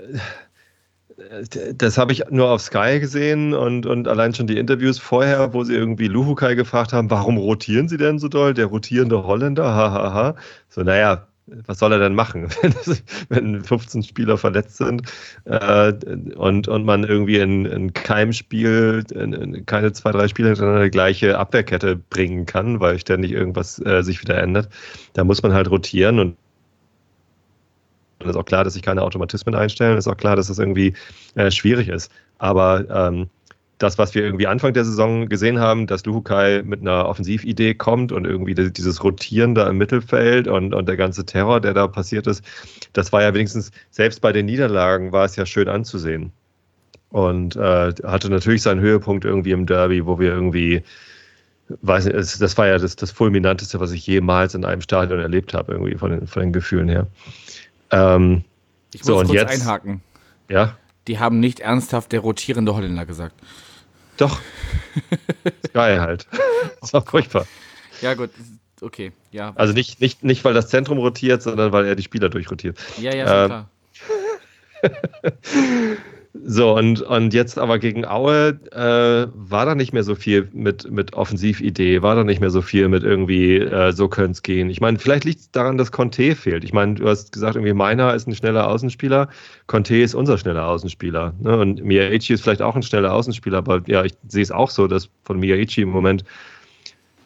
[1.75, 5.63] das habe ich nur auf Sky gesehen und, und allein schon die Interviews vorher, wo
[5.65, 8.55] sie irgendwie Luhukai gefragt haben, warum rotieren sie denn so doll?
[8.55, 10.03] Der rotierende Holländer, hahaha.
[10.03, 10.35] Ha, ha.
[10.69, 11.29] So, naja,
[11.67, 12.49] was soll er denn machen,
[13.29, 15.03] wenn 15 Spieler verletzt sind
[15.45, 15.93] äh,
[16.37, 20.85] und, und man irgendwie in, in keinem Spiel in, in keine zwei, drei Spiele hintereinander
[20.85, 24.69] die gleiche Abwehrkette bringen kann, weil ständig irgendwas äh, sich wieder ändert.
[25.15, 26.37] Da muss man halt rotieren und
[28.25, 29.97] ist auch klar, dass sich keine Automatismen einstellen.
[29.97, 30.93] Ist auch klar, dass das irgendwie
[31.37, 32.13] äh, schwierig ist.
[32.39, 33.31] Aber ähm,
[33.81, 38.13] das, was wir irgendwie Anfang der Saison gesehen haben, dass Luhukai mit einer Offensividee kommt
[38.13, 42.27] und irgendwie dieses Rotieren da im Mittelfeld und, und der ganze Terror, der da passiert
[42.27, 42.45] ist,
[42.93, 46.31] das war ja wenigstens, selbst bei den Niederlagen war es ja schön anzusehen.
[47.09, 50.83] Und äh, hatte natürlich seinen Höhepunkt irgendwie im Derby, wo wir irgendwie,
[51.81, 55.55] weiß nicht, das war ja das, das Fulminanteste, was ich jemals in einem Stadion erlebt
[55.55, 57.07] habe, irgendwie von den, von den Gefühlen her.
[57.91, 58.45] Ähm,
[58.93, 60.03] ich muss so, kurz jetzt, einhaken.
[60.51, 60.77] Ja.
[61.09, 63.35] Die haben nicht ernsthaft der rotierende Holländer gesagt.
[64.21, 64.41] Doch.
[65.67, 66.27] Sky halt.
[66.81, 67.47] Das war furchtbar.
[68.03, 68.31] Ja, gut.
[68.83, 69.53] Okay, ja.
[69.57, 72.79] Also nicht, nicht, nicht, weil das Zentrum rotiert, sondern weil er die Spieler durchrotiert.
[72.99, 73.71] Ja, ja, ähm, klar.
[76.33, 80.89] So, und, und jetzt aber gegen Aue äh, war da nicht mehr so viel mit,
[80.89, 84.71] mit Offensividee, war da nicht mehr so viel mit irgendwie, äh, so könnte es gehen.
[84.71, 86.63] Ich meine, vielleicht liegt es daran, dass Conte fehlt.
[86.63, 89.29] Ich meine, du hast gesagt, irgendwie Meiner ist ein schneller Außenspieler,
[89.67, 91.35] Conte ist unser schneller Außenspieler.
[91.41, 91.59] Ne?
[91.59, 94.87] Und Miyaichi ist vielleicht auch ein schneller Außenspieler, aber ja, ich sehe es auch so,
[94.87, 96.23] dass von Miyaichi im Moment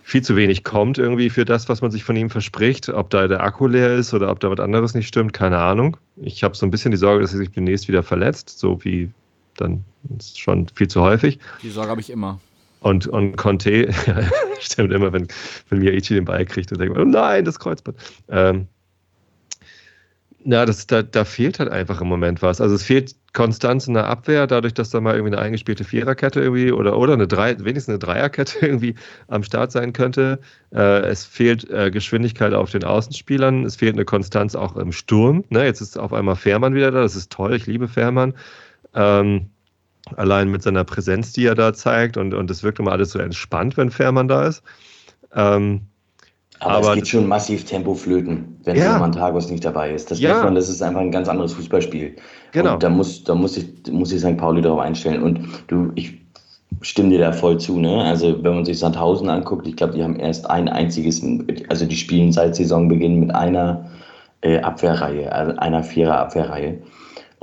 [0.06, 2.90] viel zu wenig kommt irgendwie für das, was man sich von ihm verspricht.
[2.90, 5.96] Ob da der Akku leer ist oder ob da was anderes nicht stimmt, keine Ahnung.
[6.16, 9.10] Ich habe so ein bisschen die Sorge, dass er sich demnächst wieder verletzt, so wie
[9.56, 9.82] dann
[10.18, 11.38] ist schon viel zu häufig.
[11.62, 12.38] Die Sorge habe ich immer.
[12.80, 13.94] Und, und Conte,
[14.60, 15.26] stimmt immer, wenn,
[15.70, 17.96] wenn Miyaichi den Ball kriegt und denkt, oh nein, das Kreuzband.
[18.28, 18.68] Ähm,
[20.44, 22.60] na, das, da, da fehlt halt einfach im Moment was.
[22.60, 26.40] Also es fehlt Konstanz in der Abwehr, dadurch, dass da mal irgendwie eine eingespielte Viererkette
[26.40, 28.94] irgendwie oder, oder eine Drei, wenigstens eine Dreierkette irgendwie
[29.26, 30.38] am Start sein könnte.
[30.72, 35.44] Äh, es fehlt äh, Geschwindigkeit auf den Außenspielern, es fehlt eine Konstanz auch im Sturm.
[35.48, 35.64] Ne?
[35.64, 38.34] Jetzt ist auf einmal Fährmann wieder da, das ist toll, ich liebe Fährmann.
[38.94, 39.50] Ähm,
[40.14, 43.18] allein mit seiner Präsenz, die er da zeigt und, und es wirkt immer alles so
[43.18, 44.62] entspannt, wenn Fährmann da ist.
[45.34, 45.86] Ähm,
[46.60, 48.98] aber, aber, es geht schon massiv Tempo flöten, wenn ja.
[48.98, 50.10] Mantagos nicht dabei ist.
[50.10, 50.42] Das, ja.
[50.42, 52.16] man, das ist einfach ein ganz anderes Fußballspiel.
[52.52, 52.74] Genau.
[52.74, 54.36] Und da muss, da muss ich, muss ich St.
[54.36, 55.22] Pauli darauf einstellen.
[55.22, 56.14] Und du, ich
[56.80, 57.78] stimme dir da voll zu.
[57.78, 58.02] Ne?
[58.04, 61.22] Also wenn man sich Sandhausen anguckt, ich glaube, die haben erst ein einziges,
[61.68, 63.90] also die spielen seit Saisonbeginn mit einer
[64.42, 66.78] äh, Abwehrreihe, also einer Vierer Abwehrreihe.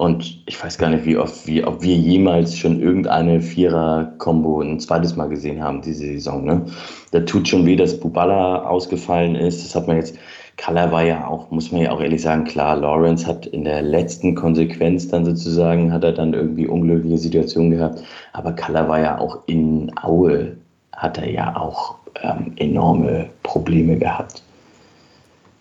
[0.01, 4.79] Und ich weiß gar nicht, wie oft, wie, ob wir jemals schon irgendeine Vierer-Kombo ein
[4.79, 6.43] zweites Mal gesehen haben diese Saison.
[6.43, 6.65] Ne?
[7.11, 9.63] Da tut schon weh, dass Bubala ausgefallen ist.
[9.63, 10.17] Das hat man jetzt,
[10.57, 13.83] Kalla war ja auch, muss man ja auch ehrlich sagen, klar, Lawrence hat in der
[13.83, 18.01] letzten Konsequenz dann sozusagen, hat er dann irgendwie unglückliche Situationen gehabt.
[18.33, 20.57] Aber Kalla war ja auch in Aue,
[20.93, 24.41] hat er ja auch ähm, enorme Probleme gehabt.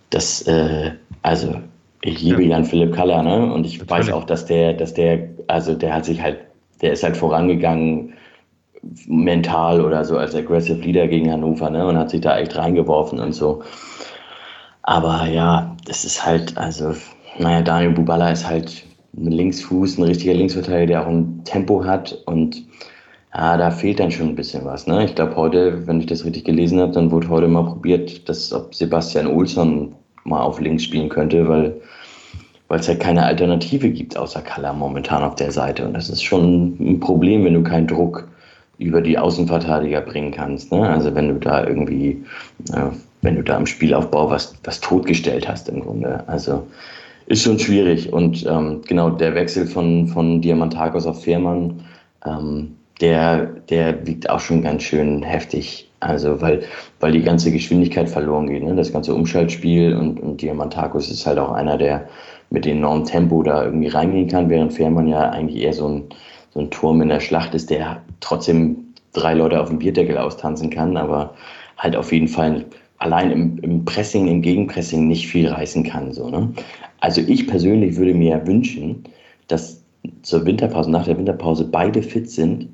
[0.09, 1.57] Das, äh, also
[2.03, 2.51] ich liebe ja.
[2.51, 3.53] Jan Philipp Kaller, ne?
[3.53, 3.91] Und ich Natürlich.
[3.91, 6.39] weiß auch, dass der, dass der, also der hat sich halt,
[6.81, 8.15] der ist halt vorangegangen
[9.07, 11.87] mental oder so als Aggressive Leader gegen Hannover, ne?
[11.87, 13.63] Und hat sich da echt reingeworfen und so.
[14.83, 16.95] Aber ja, das ist halt, also,
[17.39, 18.85] naja, Daniel Bubala ist halt
[19.17, 22.65] ein Linksfuß, ein richtiger Linksverteidiger, der auch ein Tempo hat und
[23.35, 24.87] ja, da fehlt dann schon ein bisschen was.
[24.87, 25.05] Ne?
[25.05, 28.53] Ich glaube, heute, wenn ich das richtig gelesen habe, dann wurde heute mal probiert, dass
[28.53, 31.81] ob Sebastian Olsson mal auf links spielen könnte, weil
[32.71, 35.85] weil es ja keine Alternative gibt außer Kalla momentan auf der Seite.
[35.85, 38.29] Und das ist schon ein Problem, wenn du keinen Druck
[38.79, 40.71] über die Außenverteidiger bringen kannst.
[40.71, 40.89] Ne?
[40.89, 42.25] Also wenn du da irgendwie,
[42.73, 42.87] äh,
[43.23, 46.23] wenn du da im Spielaufbau was, was totgestellt hast im Grunde.
[46.29, 46.65] Also
[47.27, 48.13] ist schon schwierig.
[48.13, 51.85] Und ähm, genau der Wechsel von, von Diamantakos auf Fährmann,
[52.25, 55.90] ähm, der, der wiegt auch schon ganz schön heftig.
[56.01, 56.63] Also weil,
[56.99, 58.75] weil die ganze Geschwindigkeit verloren geht, ne?
[58.75, 62.09] das ganze Umschaltspiel und, und Diamantakos ist halt auch einer, der
[62.49, 66.05] mit enormem Tempo da irgendwie reingehen kann, während Fährmann ja eigentlich eher so ein,
[66.53, 68.77] so ein Turm in der Schlacht ist, der trotzdem
[69.13, 71.35] drei Leute auf dem Bierdeckel austanzen kann, aber
[71.77, 72.65] halt auf jeden Fall
[72.99, 76.13] allein im, im Pressing, im Gegenpressing nicht viel reißen kann.
[76.13, 76.53] So, ne?
[77.01, 79.05] Also ich persönlich würde mir wünschen,
[79.49, 79.83] dass
[80.23, 82.69] zur Winterpause, nach der Winterpause beide fit sind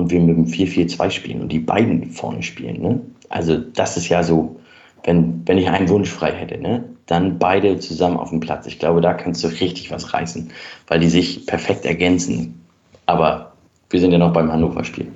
[0.00, 2.80] und wir mit dem 4-4-2 spielen und die beiden vorne spielen.
[2.80, 3.00] Ne?
[3.28, 4.58] Also das ist ja so,
[5.04, 6.84] wenn, wenn ich einen Wunsch frei hätte, ne?
[7.06, 8.66] dann beide zusammen auf dem Platz.
[8.66, 10.50] Ich glaube, da kannst du richtig was reißen,
[10.86, 12.60] weil die sich perfekt ergänzen.
[13.06, 13.52] Aber
[13.90, 15.08] wir sind ja noch beim Hannover-Spiel.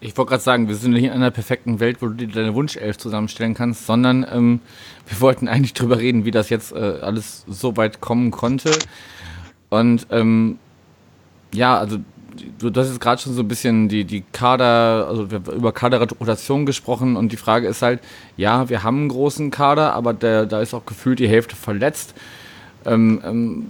[0.00, 2.54] Ich wollte gerade sagen, wir sind nicht in einer perfekten Welt, wo du dir deine
[2.54, 4.60] Wunschelf zusammenstellen kannst, sondern ähm,
[5.06, 8.72] wir wollten eigentlich drüber reden, wie das jetzt äh, alles so weit kommen konnte.
[9.68, 10.58] Und ähm,
[11.54, 11.98] ja, also
[12.58, 15.72] du, hast jetzt gerade schon so ein bisschen die, die Kader, also wir haben über
[15.72, 18.00] Kaderrotation gesprochen und die Frage ist halt,
[18.36, 22.14] ja, wir haben einen großen Kader, aber der, da ist auch gefühlt die Hälfte verletzt.
[22.84, 23.66] Ähm, ähm,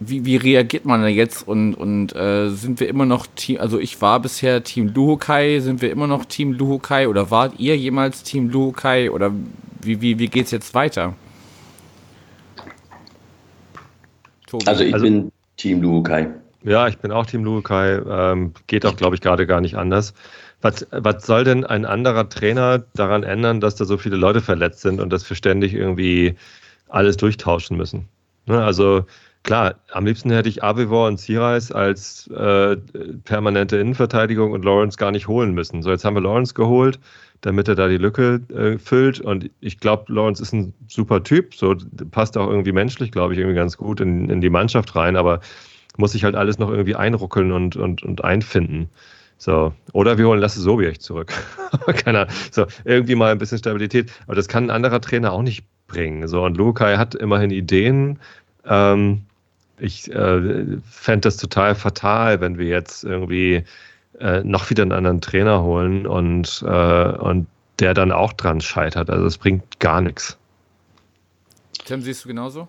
[0.00, 3.80] wie, wie reagiert man da jetzt und, und äh, sind wir immer noch Team, also
[3.80, 8.22] ich war bisher Team Luhokai, sind wir immer noch Team Luhokai oder wart ihr jemals
[8.22, 9.32] Team Luhokai oder
[9.80, 11.14] wie, wie, wie geht's jetzt weiter?
[14.46, 14.66] Tobi.
[14.66, 16.28] Also ich also, bin Team Luhokai.
[16.64, 20.14] Ja, ich bin auch Team Luhokai, ähm, geht auch glaube ich gerade gar nicht anders.
[20.60, 24.80] Was, was soll denn ein anderer Trainer daran ändern, dass da so viele Leute verletzt
[24.80, 26.34] sind und dass wir ständig irgendwie
[26.88, 28.08] alles durchtauschen müssen?
[28.46, 28.62] Ne?
[28.62, 29.04] Also
[29.44, 32.76] Klar, am liebsten hätte ich Avivor und Sirais als äh,
[33.24, 35.82] permanente Innenverteidigung und Lawrence gar nicht holen müssen.
[35.82, 36.98] So, jetzt haben wir Lawrence geholt,
[37.40, 39.20] damit er da die Lücke äh, füllt.
[39.20, 41.54] Und ich glaube, Lawrence ist ein super Typ.
[41.54, 41.76] So
[42.10, 45.16] passt auch irgendwie menschlich, glaube ich, irgendwie ganz gut in, in die Mannschaft rein.
[45.16, 45.40] Aber
[45.98, 48.88] muss sich halt alles noch irgendwie einruckeln und, und, und einfinden.
[49.36, 49.72] So.
[49.92, 51.32] Oder wir holen Lasse Sobiech zurück.
[51.86, 52.34] Keine Ahnung.
[52.50, 54.10] So, irgendwie mal ein bisschen Stabilität.
[54.26, 56.26] Aber das kann ein anderer Trainer auch nicht bringen.
[56.28, 58.18] So, und Lukai hat immerhin Ideen.
[58.64, 59.22] Ähm,
[59.78, 63.64] ich äh, fände das total fatal, wenn wir jetzt irgendwie
[64.20, 67.46] äh, noch wieder einen anderen Trainer holen und, äh, und
[67.78, 69.10] der dann auch dran scheitert.
[69.10, 70.36] Also es bringt gar nichts.
[71.84, 72.68] Tim, siehst du genauso?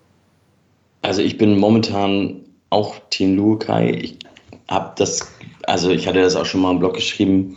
[1.02, 3.92] Also ich bin momentan auch Team Lukai.
[3.92, 4.20] Ich
[4.68, 5.32] habe das,
[5.64, 7.56] also ich hatte das auch schon mal im Blog geschrieben,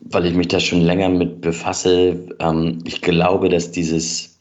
[0.00, 2.28] weil ich mich da schon länger mit befasse.
[2.38, 4.34] Ähm, ich glaube, dass dieses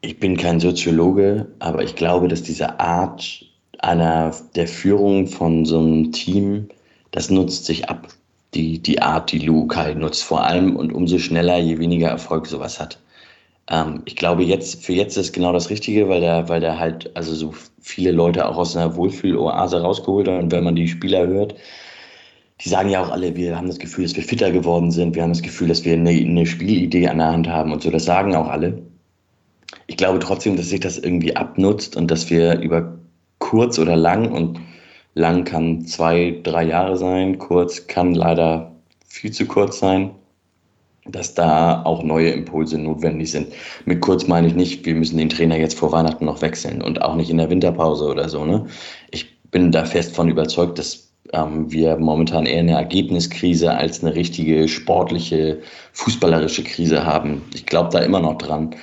[0.00, 3.44] ich bin kein Soziologe, aber ich glaube, dass diese Art
[3.80, 6.68] einer der Führung von so einem Team,
[7.10, 8.08] das nutzt sich ab.
[8.54, 12.80] Die, die Art, die Lukai nutzt vor allem und umso schneller, je weniger Erfolg sowas
[12.80, 12.98] hat.
[13.70, 17.14] Ähm, ich glaube, jetzt, für jetzt ist genau das Richtige, weil der, weil der halt
[17.16, 20.42] also so viele Leute auch aus einer Wohlfühloase rausgeholt hat.
[20.42, 21.54] Und wenn man die Spieler hört,
[22.60, 25.22] die sagen ja auch alle, wir haben das Gefühl, dass wir fitter geworden sind, wir
[25.22, 27.90] haben das Gefühl, dass wir eine, eine Spielidee an der Hand haben und so.
[27.90, 28.82] Das sagen auch alle
[29.88, 32.98] ich glaube trotzdem, dass sich das irgendwie abnutzt und dass wir über
[33.38, 34.60] kurz oder lang und
[35.14, 38.72] lang kann zwei, drei Jahre sein, kurz kann leider
[39.06, 40.10] viel zu kurz sein,
[41.10, 43.48] dass da auch neue Impulse notwendig sind.
[43.84, 47.02] Mit kurz meine ich nicht, wir müssen den Trainer jetzt vor Weihnachten noch wechseln und
[47.02, 48.44] auch nicht in der Winterpause oder so.
[48.44, 48.66] Ne?
[49.10, 54.14] Ich bin da fest von überzeugt, dass ähm, wir momentan eher eine Ergebniskrise als eine
[54.14, 55.60] richtige sportliche,
[55.92, 57.42] fußballerische Krise haben.
[57.54, 58.74] Ich glaube da immer noch dran.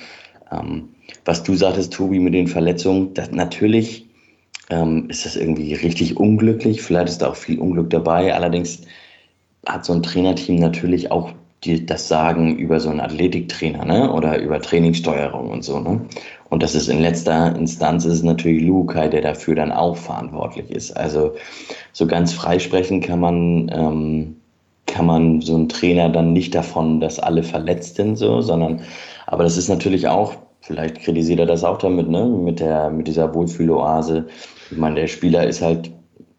[0.52, 0.90] Ähm,
[1.24, 4.06] was du sagtest, Tobi, mit den Verletzungen, das, natürlich
[4.70, 6.82] ähm, ist das irgendwie richtig unglücklich.
[6.82, 8.34] Vielleicht ist da auch viel Unglück dabei.
[8.34, 8.82] Allerdings
[9.66, 11.32] hat so ein Trainerteam natürlich auch
[11.66, 14.12] die, das Sagen über so einen Athletiktrainer ne?
[14.12, 15.80] oder über Trainingssteuerung und so.
[15.80, 16.00] Ne?
[16.48, 20.96] Und das ist in letzter Instanz ist natürlich Lukai, der dafür dann auch verantwortlich ist.
[20.96, 21.34] Also
[21.92, 24.36] so ganz freisprechen kann man, ähm,
[24.86, 28.82] kann man so einen Trainer dann nicht davon, dass alle verletzt sind, so, sondern
[29.26, 32.26] aber das ist natürlich auch Vielleicht kritisiert er das auch damit, ne?
[32.26, 34.26] Mit der, mit dieser Wohlfühloase.
[34.72, 35.92] Ich meine, der Spieler ist halt,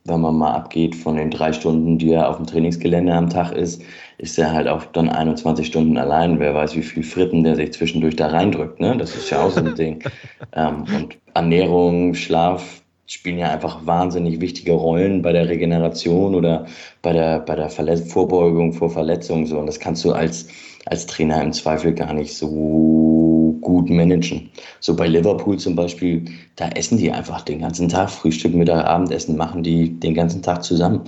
[0.03, 3.53] wenn man mal abgeht von den drei Stunden, die er auf dem Trainingsgelände am Tag
[3.53, 3.81] ist,
[4.17, 6.39] ist er halt auch dann 21 Stunden allein.
[6.39, 8.97] Wer weiß, wie viel Fritten der sich zwischendurch da reindrückt, ne?
[8.97, 10.03] Das ist ja auch so ein Ding.
[10.53, 16.65] Ähm, und Ernährung, Schlaf, spielen ja einfach wahnsinnig wichtige Rollen bei der Regeneration oder
[17.01, 19.45] bei der, bei der Verletz Vorbeugung vor Verletzungen.
[19.45, 19.59] So.
[19.59, 20.47] Und das kannst du als,
[20.85, 24.49] als Trainer im Zweifel gar nicht so gut managen.
[24.79, 26.25] So bei Liverpool zum Beispiel,
[26.55, 30.63] da essen die einfach den ganzen Tag, Frühstück, Mittag, Abendessen machen die den ganzen Tag
[30.63, 31.01] zusammen,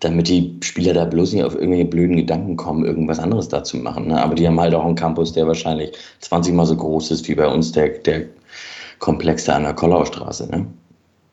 [0.00, 3.78] damit die Spieler da bloß nicht auf irgendwelche blöden Gedanken kommen, irgendwas anderes da zu
[3.78, 4.08] machen.
[4.08, 4.22] Ne?
[4.22, 7.34] Aber die haben halt auch einen Campus, der wahrscheinlich 20 mal so groß ist wie
[7.34, 8.24] bei uns der, der
[8.98, 10.50] Komplex da an der Kollaustraße.
[10.50, 10.66] Ne?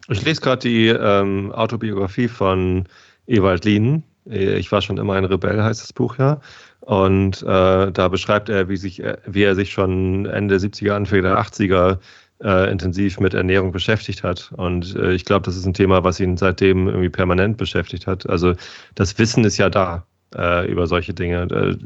[0.09, 2.85] Ich lese gerade die ähm, Autobiografie von
[3.27, 4.03] Ewald Lien.
[4.25, 6.39] Ich war schon immer ein Rebell, heißt das Buch ja.
[6.79, 11.39] Und äh, da beschreibt er, wie, sich, wie er sich schon Ende 70er, Anfang der
[11.39, 11.97] 80er
[12.43, 14.51] äh, intensiv mit Ernährung beschäftigt hat.
[14.57, 18.29] Und äh, ich glaube, das ist ein Thema, was ihn seitdem irgendwie permanent beschäftigt hat.
[18.29, 18.53] Also
[18.95, 21.77] das Wissen ist ja da äh, über solche Dinge, äh,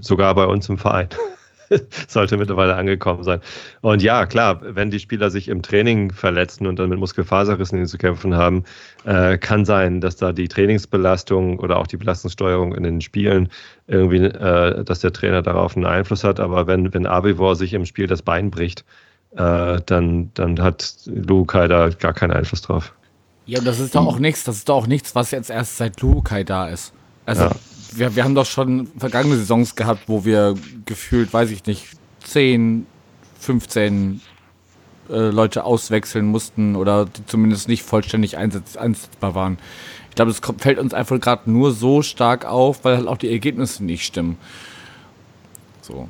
[0.00, 1.08] sogar bei uns im Verein.
[2.08, 3.40] sollte mittlerweile angekommen sein.
[3.80, 7.98] Und ja, klar, wenn die Spieler sich im Training verletzen und dann mit Muskelfaserrissen zu
[7.98, 8.64] kämpfen haben,
[9.04, 13.48] äh, kann sein, dass da die Trainingsbelastung oder auch die Belastungssteuerung in den Spielen
[13.86, 16.40] irgendwie, äh, dass der Trainer darauf einen Einfluss hat.
[16.40, 18.84] Aber wenn, wenn Abivor sich im Spiel das Bein bricht,
[19.36, 22.92] äh, dann, dann hat Lukai da gar keinen Einfluss drauf.
[23.46, 26.00] Ja, das ist doch auch nichts, das ist doch auch nichts, was jetzt erst seit
[26.00, 26.92] Lukai da ist.
[27.26, 27.50] Also ja
[27.96, 30.54] wir, wir haben doch schon vergangene Saisons gehabt, wo wir
[30.86, 31.88] gefühlt, weiß ich nicht,
[32.24, 32.86] 10,
[33.40, 34.20] 15
[35.08, 39.58] äh, Leute auswechseln mussten oder die zumindest nicht vollständig einsetz, einsetzbar waren.
[40.10, 43.30] Ich glaube, das fällt uns einfach gerade nur so stark auf, weil halt auch die
[43.30, 44.36] Ergebnisse nicht stimmen.
[45.80, 46.08] So.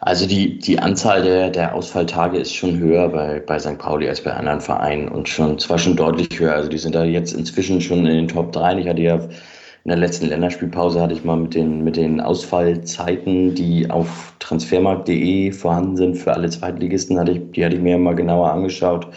[0.00, 3.78] Also die, die Anzahl der, der Ausfalltage ist schon höher bei, bei St.
[3.78, 6.54] Pauli als bei anderen Vereinen und schon zwar schon deutlich höher.
[6.54, 8.78] Also die sind da jetzt inzwischen schon in den Top 3.
[8.78, 13.54] Ich hatte ja in der letzten Länderspielpause hatte ich mal mit den, mit den Ausfallzeiten,
[13.54, 18.14] die auf transfermarkt.de vorhanden sind für alle Zweitligisten, hatte ich, die hatte ich mir mal
[18.14, 19.08] genauer angeschaut.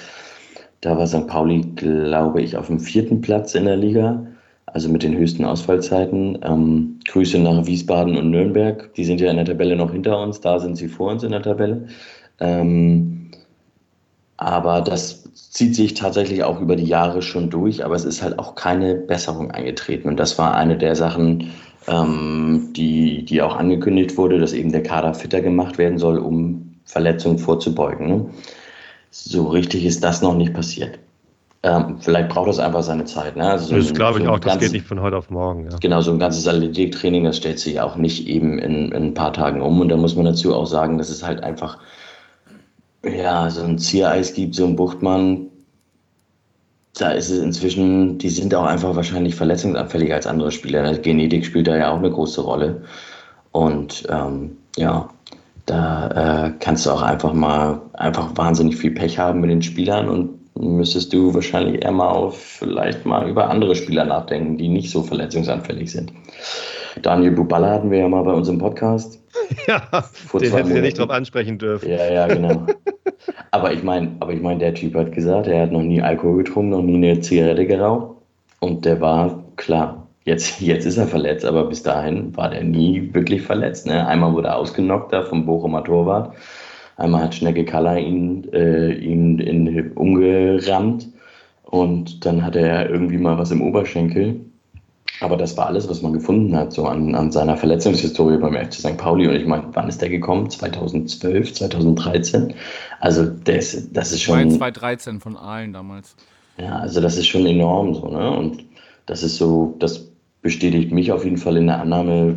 [0.80, 1.28] Da war St.
[1.28, 4.26] Pauli, glaube ich, auf dem vierten Platz in der Liga,
[4.74, 6.40] also mit den höchsten Ausfallzeiten.
[6.44, 8.94] Ähm, Grüße nach Wiesbaden und Nürnberg.
[8.96, 11.32] Die sind ja in der Tabelle noch hinter uns, da sind sie vor uns in
[11.32, 11.88] der Tabelle.
[12.40, 13.32] Ähm,
[14.38, 18.40] aber das zieht sich tatsächlich auch über die Jahre schon durch, aber es ist halt
[18.40, 20.08] auch keine Besserung eingetreten.
[20.08, 21.52] Und das war eine der Sachen,
[21.88, 26.76] ähm, die, die auch angekündigt wurde, dass eben der Kader fitter gemacht werden soll, um
[26.86, 28.08] Verletzungen vorzubeugen.
[28.08, 28.26] Ne?
[29.12, 30.98] So richtig ist das noch nicht passiert.
[31.64, 33.36] Ähm, vielleicht braucht das einfach seine Zeit.
[33.36, 33.48] Ne?
[33.48, 35.70] Also so das glaube ich so auch, das ganzes, geht nicht von heute auf morgen.
[35.70, 35.78] Ja.
[35.80, 39.32] Genau, so ein ganzes Athletiktraining, das stellt sich auch nicht eben in, in, ein paar
[39.32, 39.80] Tagen um.
[39.80, 41.78] Und da muss man dazu auch sagen, dass es halt einfach
[43.04, 45.48] ja, so ein Ziereis gibt, so ein Buchtmann,
[46.98, 50.98] da ist es inzwischen, die sind auch einfach wahrscheinlich verletzungsanfälliger als andere Spieler.
[50.98, 52.84] Genetik spielt da ja auch eine große Rolle.
[53.52, 55.10] Und ähm, ja,
[55.66, 60.10] da äh, kannst du auch einfach mal einfach wahnsinnig viel Pech haben mit den Spielern
[60.10, 64.92] und müsstest du wahrscheinlich eher mal auf vielleicht mal über andere Spieler nachdenken, die nicht
[64.92, 66.14] so verletzungsanfällig sind.
[67.02, 69.20] Daniel Buballa hatten wir ja mal bei uns im Podcast.
[69.68, 71.90] Ja, Vor den hätten wir nicht drauf ansprechen dürfen.
[71.90, 72.66] Ja, ja, genau.
[73.52, 76.44] aber ich meine, aber ich meine, der Typ hat gesagt, er hat noch nie Alkohol
[76.44, 78.16] getrunken, noch nie eine Zigarette geraucht.
[78.60, 83.14] Und der war, klar, jetzt, jetzt ist er verletzt, aber bis dahin war der nie
[83.14, 83.88] wirklich verletzt.
[83.88, 84.06] Ne?
[84.06, 86.34] Einmal wurde er ausgenockt da vom Bochumer Torwart.
[86.98, 91.08] Einmal hat Schnecke Kaller ihn, äh, ihn in, umgerammt.
[91.64, 94.42] Und dann hatte er irgendwie mal was im Oberschenkel.
[95.22, 98.74] Aber das war alles, was man gefunden hat, so an, an seiner Verletzungshistorie beim FC
[98.74, 98.98] St.
[98.98, 99.28] Pauli.
[99.28, 100.50] Und ich meine, wann ist der gekommen?
[100.50, 102.54] 2012, 2013?
[103.00, 104.50] Also das, das ist schon.
[104.50, 106.16] 2013 von Aalen damals.
[106.58, 108.32] Ja, also das ist schon enorm so, ne?
[108.32, 108.66] Und
[109.06, 112.36] das ist so, das bestätigt mich auf jeden Fall in der Annahme,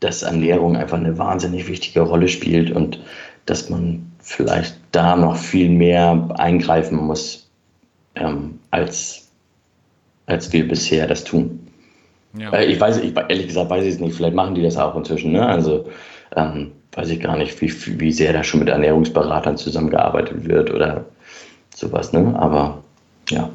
[0.00, 3.00] dass Ernährung einfach eine wahnsinnig wichtige Rolle spielt und
[3.46, 7.50] dass man vielleicht da noch viel mehr eingreifen muss,
[8.14, 9.28] ähm, als,
[10.26, 11.60] als wir bisher das tun.
[12.38, 12.52] Ja.
[12.52, 14.16] Äh, ich weiß, ich, ehrlich gesagt weiß ich es nicht.
[14.16, 15.32] Vielleicht machen die das auch inzwischen.
[15.32, 15.46] Ne?
[15.46, 15.88] Also
[16.36, 21.04] ähm, weiß ich gar nicht, wie, wie sehr da schon mit Ernährungsberatern zusammengearbeitet wird oder
[21.74, 22.12] sowas.
[22.12, 22.34] Ne?
[22.38, 22.82] Aber
[23.30, 23.50] ja.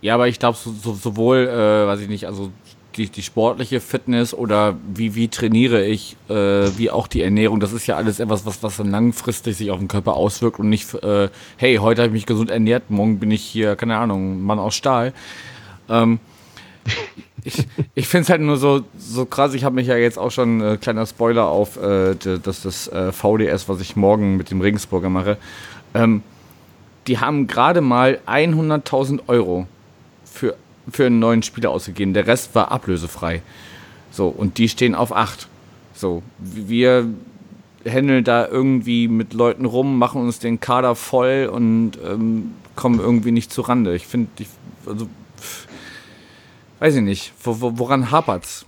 [0.00, 2.52] Ja, aber ich glaube, so, so, sowohl, äh, weiß ich nicht, also
[2.98, 7.72] die, die sportliche Fitness oder wie, wie trainiere ich, äh, wie auch die Ernährung, das
[7.72, 10.92] ist ja alles etwas, was, was dann langfristig sich auf den Körper auswirkt und nicht,
[10.94, 14.58] äh, hey, heute habe ich mich gesund ernährt, morgen bin ich hier, keine Ahnung, Mann
[14.58, 15.12] aus Stahl.
[15.88, 16.18] Ähm,
[17.44, 19.54] ich, ich finde es halt nur so, so krass.
[19.54, 23.12] Ich habe mich ja jetzt auch schon, äh, kleiner Spoiler auf äh, das, das äh,
[23.12, 25.38] VDS, was ich morgen mit dem Regensburger mache.
[25.94, 26.22] Ähm,
[27.06, 29.66] die haben gerade mal 100.000 Euro
[30.24, 30.56] für,
[30.90, 32.14] für einen neuen Spieler ausgegeben.
[32.14, 33.42] Der Rest war ablösefrei.
[34.10, 35.48] So, und die stehen auf 8.
[35.94, 37.08] So, wir
[37.84, 43.32] händeln da irgendwie mit Leuten rum, machen uns den Kader voll und ähm, kommen irgendwie
[43.32, 43.94] nicht zu Rande.
[43.94, 44.28] Ich finde,
[44.86, 45.08] also,
[46.78, 48.64] weiß ich nicht, woran hapert's?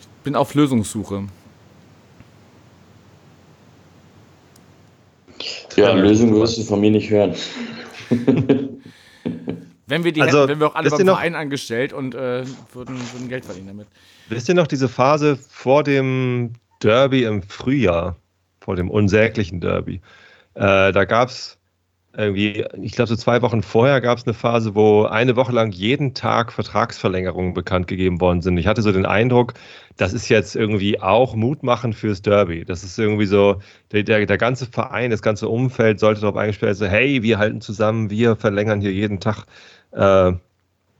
[0.00, 1.24] Ich bin auf Lösungssuche.
[5.76, 7.34] Ja, Lösung wirst du von mir nicht hören.
[9.90, 12.96] wenn wir die also, hätten, wenn wir auch alle beim Verein angestellt und äh, würden,
[13.12, 13.88] würden Geld verdienen damit.
[14.28, 18.16] Wisst ihr noch diese Phase vor dem Derby im Frühjahr,
[18.60, 20.00] vor dem unsäglichen Derby?
[20.54, 21.58] Äh, da gab es
[22.16, 25.70] irgendwie, ich glaube, so zwei Wochen vorher gab es eine Phase, wo eine Woche lang
[25.70, 28.58] jeden Tag Vertragsverlängerungen bekannt gegeben worden sind.
[28.58, 29.54] Ich hatte so den Eindruck,
[29.96, 32.64] das ist jetzt irgendwie auch Mutmachen fürs Derby.
[32.64, 33.60] Das ist irgendwie so,
[33.92, 37.60] der, der, der ganze Verein, das ganze Umfeld sollte darauf eingestellt sein, hey, wir halten
[37.60, 39.44] zusammen, wir verlängern hier jeden Tag
[39.92, 40.32] äh,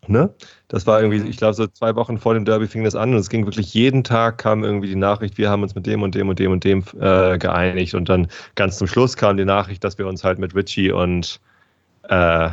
[0.07, 0.35] Ne?
[0.69, 3.19] Das war irgendwie, ich glaube, so zwei Wochen vor dem Derby fing das an und
[3.19, 6.15] es ging wirklich jeden Tag kam irgendwie die Nachricht, wir haben uns mit dem und
[6.15, 9.85] dem und dem und dem äh, geeinigt und dann ganz zum Schluss kam die Nachricht,
[9.85, 11.41] dass wir uns halt mit Richie und
[12.09, 12.51] äh,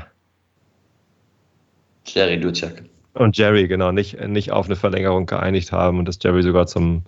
[2.06, 2.84] Jerry Ducek
[3.18, 7.04] und Jerry, genau, nicht, nicht auf eine Verlängerung geeinigt haben und dass Jerry sogar zum,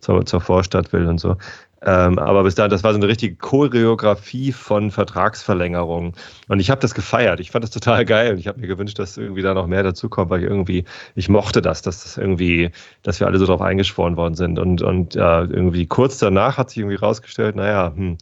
[0.00, 1.36] zur, zur Vorstadt will und so.
[1.84, 6.12] Ähm, aber bis dahin, das war so eine richtige Choreografie von Vertragsverlängerungen.
[6.48, 7.40] Und ich habe das gefeiert.
[7.40, 9.82] Ich fand das total geil und ich habe mir gewünscht, dass irgendwie da noch mehr
[9.82, 10.84] dazukommt, weil ich irgendwie,
[11.16, 12.70] ich mochte das, dass das irgendwie,
[13.02, 14.60] dass wir alle so drauf eingeschworen worden sind.
[14.60, 18.18] Und, und ja, irgendwie kurz danach hat sich irgendwie rausgestellt, naja, hm,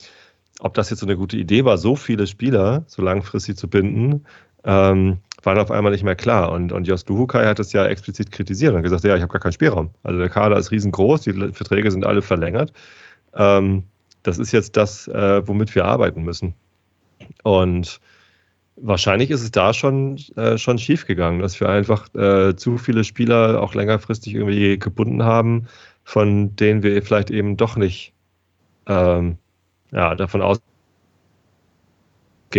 [0.60, 4.24] ob das jetzt so eine gute Idee war, so viele Spieler so langfristig zu binden,
[4.64, 6.52] ähm, war dann auf einmal nicht mehr klar.
[6.52, 9.40] Und, und Jos Luhukai hat das ja explizit kritisiert und gesagt, ja, ich habe gar
[9.40, 9.90] keinen Spielraum.
[10.02, 12.72] Also der Kader ist riesengroß, die Verträge sind alle verlängert.
[13.34, 13.84] Ähm,
[14.22, 16.54] das ist jetzt das, äh, womit wir arbeiten müssen.
[17.42, 18.00] Und
[18.76, 23.04] wahrscheinlich ist es da schon, äh, schon schief gegangen, dass wir einfach äh, zu viele
[23.04, 25.66] Spieler auch längerfristig irgendwie gebunden haben,
[26.04, 28.12] von denen wir vielleicht eben doch nicht
[28.86, 29.38] ähm,
[29.92, 30.62] ja, davon ausgehen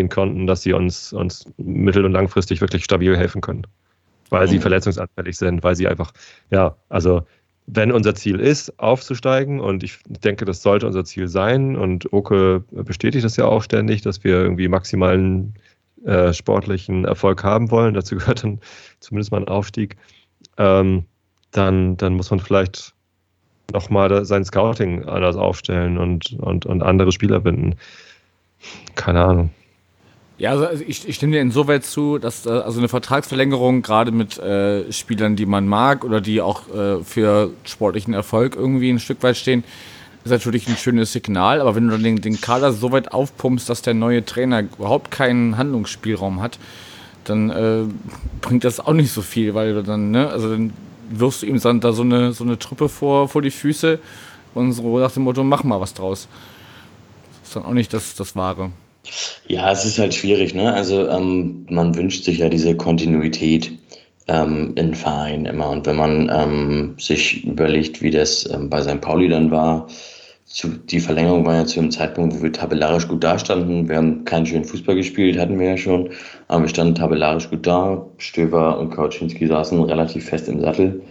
[0.10, 3.68] konnten, dass sie uns, uns mittel- und langfristig wirklich stabil helfen können.
[4.30, 4.62] Weil sie mhm.
[4.62, 6.14] verletzungsanfällig sind, weil sie einfach,
[6.52, 7.26] ja, also
[7.68, 12.64] wenn unser Ziel ist, aufzusteigen, und ich denke, das sollte unser Ziel sein, und Oke
[12.72, 15.54] bestätigt das ja auch ständig, dass wir irgendwie maximalen
[16.06, 18.60] äh, sportlichen Erfolg haben wollen, dazu gehört dann
[19.00, 19.96] zumindest mal ein Aufstieg,
[20.58, 21.06] ähm,
[21.52, 22.94] dann, dann muss man vielleicht
[23.72, 27.76] nochmal sein Scouting anders aufstellen und, und, und andere Spieler binden.
[28.96, 29.50] Keine Ahnung.
[30.42, 34.40] Ja, also ich, ich stimme dir insoweit zu, dass äh, also eine Vertragsverlängerung gerade mit
[34.40, 39.22] äh, Spielern, die man mag oder die auch äh, für sportlichen Erfolg irgendwie ein Stück
[39.22, 39.64] weit stehen,
[40.24, 41.62] ist natürlich ein schönes Signal.
[41.62, 45.12] Aber wenn du dann den, den Kader so weit aufpumpst, dass der neue Trainer überhaupt
[45.12, 46.58] keinen Handlungsspielraum hat,
[47.24, 47.84] dann äh,
[48.42, 50.74] bringt das auch nicht so viel, weil dann, ne, also dann
[51.12, 54.00] wirfst du ihm dann da so eine, so eine Truppe vor, vor die Füße
[54.56, 56.28] und so nach dem Motto, mach mal was draus.
[57.30, 58.72] Das ist dann auch nicht das, das Wahre.
[59.48, 60.74] Ja, es ist halt schwierig, ne?
[60.74, 63.72] Also ähm, man wünscht sich ja diese Kontinuität
[64.28, 65.70] ähm, in Verein immer.
[65.70, 69.02] Und wenn man ähm, sich überlegt, wie das ähm, bei St.
[69.02, 69.88] Pauli dann war,
[70.46, 73.88] zu, die Verlängerung war ja zu einem Zeitpunkt, wo wir tabellarisch gut dastanden.
[73.88, 76.10] Wir haben keinen schönen Fußball gespielt, hatten wir ja schon,
[76.50, 78.06] aber wir standen tabellarisch gut da.
[78.18, 81.02] Stöber und Kautschinski saßen relativ fest im Sattel.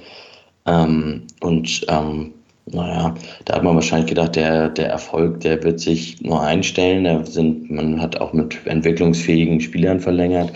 [0.66, 2.34] Ähm, und ähm,
[2.73, 3.14] naja,
[3.45, 7.05] da hat man wahrscheinlich gedacht, der, der Erfolg, der wird sich nur einstellen.
[7.05, 10.53] Da sind, man hat auch mit entwicklungsfähigen Spielern verlängert.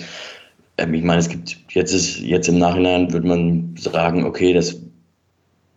[0.78, 4.80] Ähm, ich meine, es gibt jetzt ist jetzt im Nachhinein würde man sagen, okay, das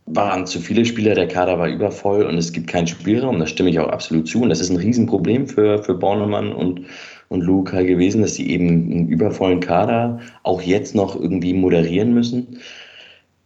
[0.07, 3.39] waren zu viele Spieler, der Kader war übervoll und es gibt keinen Spielraum.
[3.39, 4.41] Da stimme ich auch absolut zu.
[4.41, 6.81] Und das ist ein Riesenproblem für, für Bornemann und,
[7.29, 12.59] und Luca gewesen, dass sie eben einen übervollen Kader auch jetzt noch irgendwie moderieren müssen.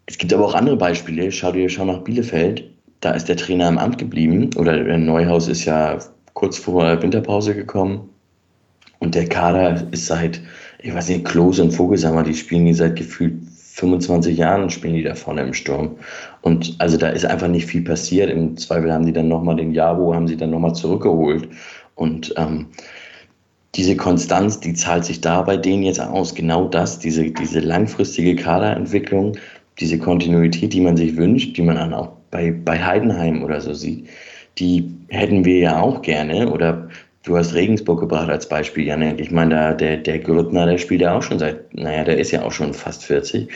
[0.06, 1.32] Es gibt aber auch andere Beispiele.
[1.32, 2.71] Schau dir, schau nach Bielefeld
[3.02, 6.00] da ist der Trainer im Amt geblieben oder Neuhaus ist ja
[6.34, 8.10] kurz vor Winterpause gekommen
[9.00, 10.40] und der Kader ist seit,
[10.80, 13.34] ich weiß nicht, Klose und Vogelsammer, die spielen die seit gefühlt
[13.74, 15.98] 25 Jahren spielen die da vorne im Sturm.
[16.42, 18.30] Und also da ist einfach nicht viel passiert.
[18.30, 21.48] Im Zweifel haben die dann nochmal den Jabo, haben sie dann nochmal zurückgeholt.
[21.96, 22.68] Und ähm,
[23.74, 26.36] diese Konstanz, die zahlt sich da bei denen jetzt aus.
[26.36, 29.38] Genau das, diese, diese langfristige Kaderentwicklung,
[29.80, 33.74] diese Kontinuität, die man sich wünscht, die man dann auch bei, bei Heidenheim oder so
[33.74, 34.08] sieht,
[34.58, 36.50] die hätten wir ja auch gerne.
[36.50, 36.90] Oder
[37.24, 39.20] du hast Regensburg gebracht als Beispiel, Janek.
[39.20, 42.32] Ich meine, da, der, der Grüttner, der spielt ja auch schon seit, naja, der ist
[42.32, 43.48] ja auch schon fast 40.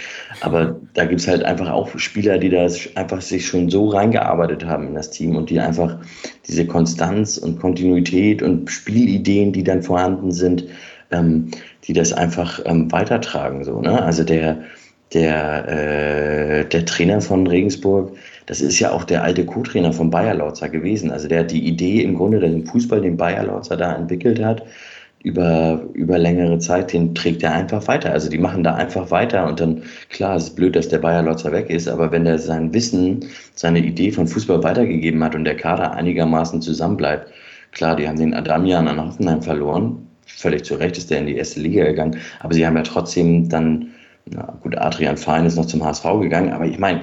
[0.42, 4.66] Aber da gibt es halt einfach auch Spieler, die das einfach sich schon so reingearbeitet
[4.66, 5.98] haben in das Team und die einfach
[6.48, 10.66] diese Konstanz und Kontinuität und Spielideen, die dann vorhanden sind,
[11.12, 11.50] ähm,
[11.86, 13.64] die das einfach ähm, weitertragen.
[13.64, 14.02] So, ne?
[14.02, 14.62] Also der,
[15.14, 18.16] der, äh, der Trainer von Regensburg,
[18.46, 21.12] das ist ja auch der alte Co-Trainer von Bayer Lautzer gewesen.
[21.12, 24.64] Also der hat die Idee im Grunde, den Fußball, den Bayer Lautzer da entwickelt hat,
[25.24, 28.12] über, über längere Zeit, den trägt er einfach weiter.
[28.12, 31.24] Also die machen da einfach weiter und dann, klar, es ist blöd, dass der Bayer
[31.24, 33.26] Lotzer weg ist, aber wenn er sein Wissen,
[33.56, 37.32] seine Idee von Fußball weitergegeben hat und der Kader einigermaßen zusammenbleibt,
[37.76, 40.08] Klar, die haben den Adamian an Hoffenheim verloren.
[40.26, 42.18] Völlig zu Recht ist der in die erste Liga gegangen.
[42.40, 43.92] Aber sie haben ja trotzdem dann,
[44.32, 46.54] na gut, Adrian Fein ist noch zum HSV gegangen.
[46.54, 47.02] Aber ich meine,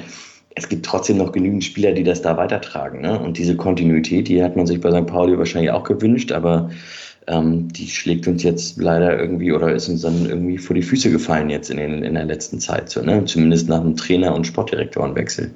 [0.54, 3.00] es gibt trotzdem noch genügend Spieler, die das da weitertragen.
[3.00, 3.18] Ne?
[3.18, 5.06] Und diese Kontinuität, die hat man sich bei St.
[5.06, 6.70] Pauli wahrscheinlich auch gewünscht, aber
[7.26, 11.10] ähm, die schlägt uns jetzt leider irgendwie oder ist uns dann irgendwie vor die Füße
[11.10, 12.90] gefallen jetzt in, den, in der letzten Zeit.
[12.90, 13.24] So, ne?
[13.24, 15.52] Zumindest nach dem Trainer- und Sportdirektorenwechsel.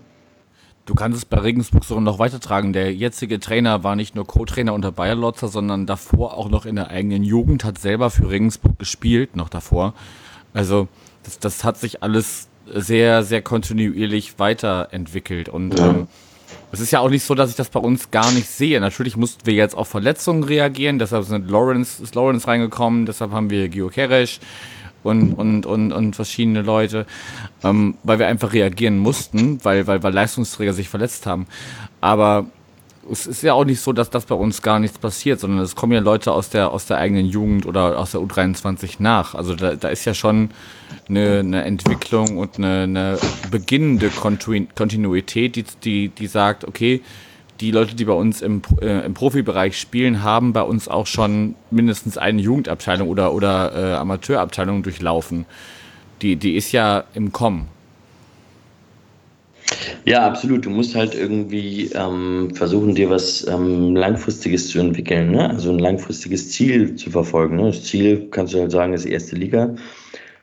[0.86, 2.72] Du kannst es bei Regensburg sogar noch weitertragen.
[2.72, 6.76] Der jetzige Trainer war nicht nur Co-Trainer unter Bayer Lotzer, sondern davor auch noch in
[6.76, 9.94] der eigenen Jugend, hat selber für Regensburg gespielt, noch davor.
[10.54, 10.86] Also
[11.24, 15.48] das, das hat sich alles sehr, sehr kontinuierlich weiterentwickelt.
[15.48, 15.90] Und ja.
[15.90, 16.08] ähm,
[16.72, 18.80] es ist ja auch nicht so, dass ich das bei uns gar nicht sehe.
[18.80, 23.50] Natürlich mussten wir jetzt auf Verletzungen reagieren, deshalb sind Lawrence, ist Lawrence reingekommen, deshalb haben
[23.50, 24.40] wir Gio Keresch
[25.02, 27.06] und, und, und, und verschiedene Leute,
[27.62, 31.46] ähm, weil wir einfach reagieren mussten, weil, weil, weil Leistungsträger sich verletzt haben.
[32.00, 32.46] Aber
[33.10, 35.76] es ist ja auch nicht so, dass das bei uns gar nichts passiert, sondern es
[35.76, 39.34] kommen ja Leute aus der, aus der eigenen Jugend oder aus der U23 nach.
[39.34, 40.50] Also da, da ist ja schon
[41.08, 43.18] eine, eine Entwicklung und eine, eine
[43.50, 47.02] beginnende Kontinuität, die, die, die sagt, okay,
[47.60, 51.54] die Leute, die bei uns im, äh, im Profibereich spielen, haben bei uns auch schon
[51.70, 55.46] mindestens eine Jugendabteilung oder, oder äh, Amateurabteilung durchlaufen.
[56.22, 57.68] Die, die ist ja im Kommen.
[60.04, 60.64] Ja, absolut.
[60.64, 65.50] Du musst halt irgendwie ähm, versuchen, dir was ähm, Langfristiges zu entwickeln, ne?
[65.50, 67.56] also ein langfristiges Ziel zu verfolgen.
[67.56, 67.66] Ne?
[67.66, 69.74] Das Ziel, kannst du halt sagen, ist erste Liga.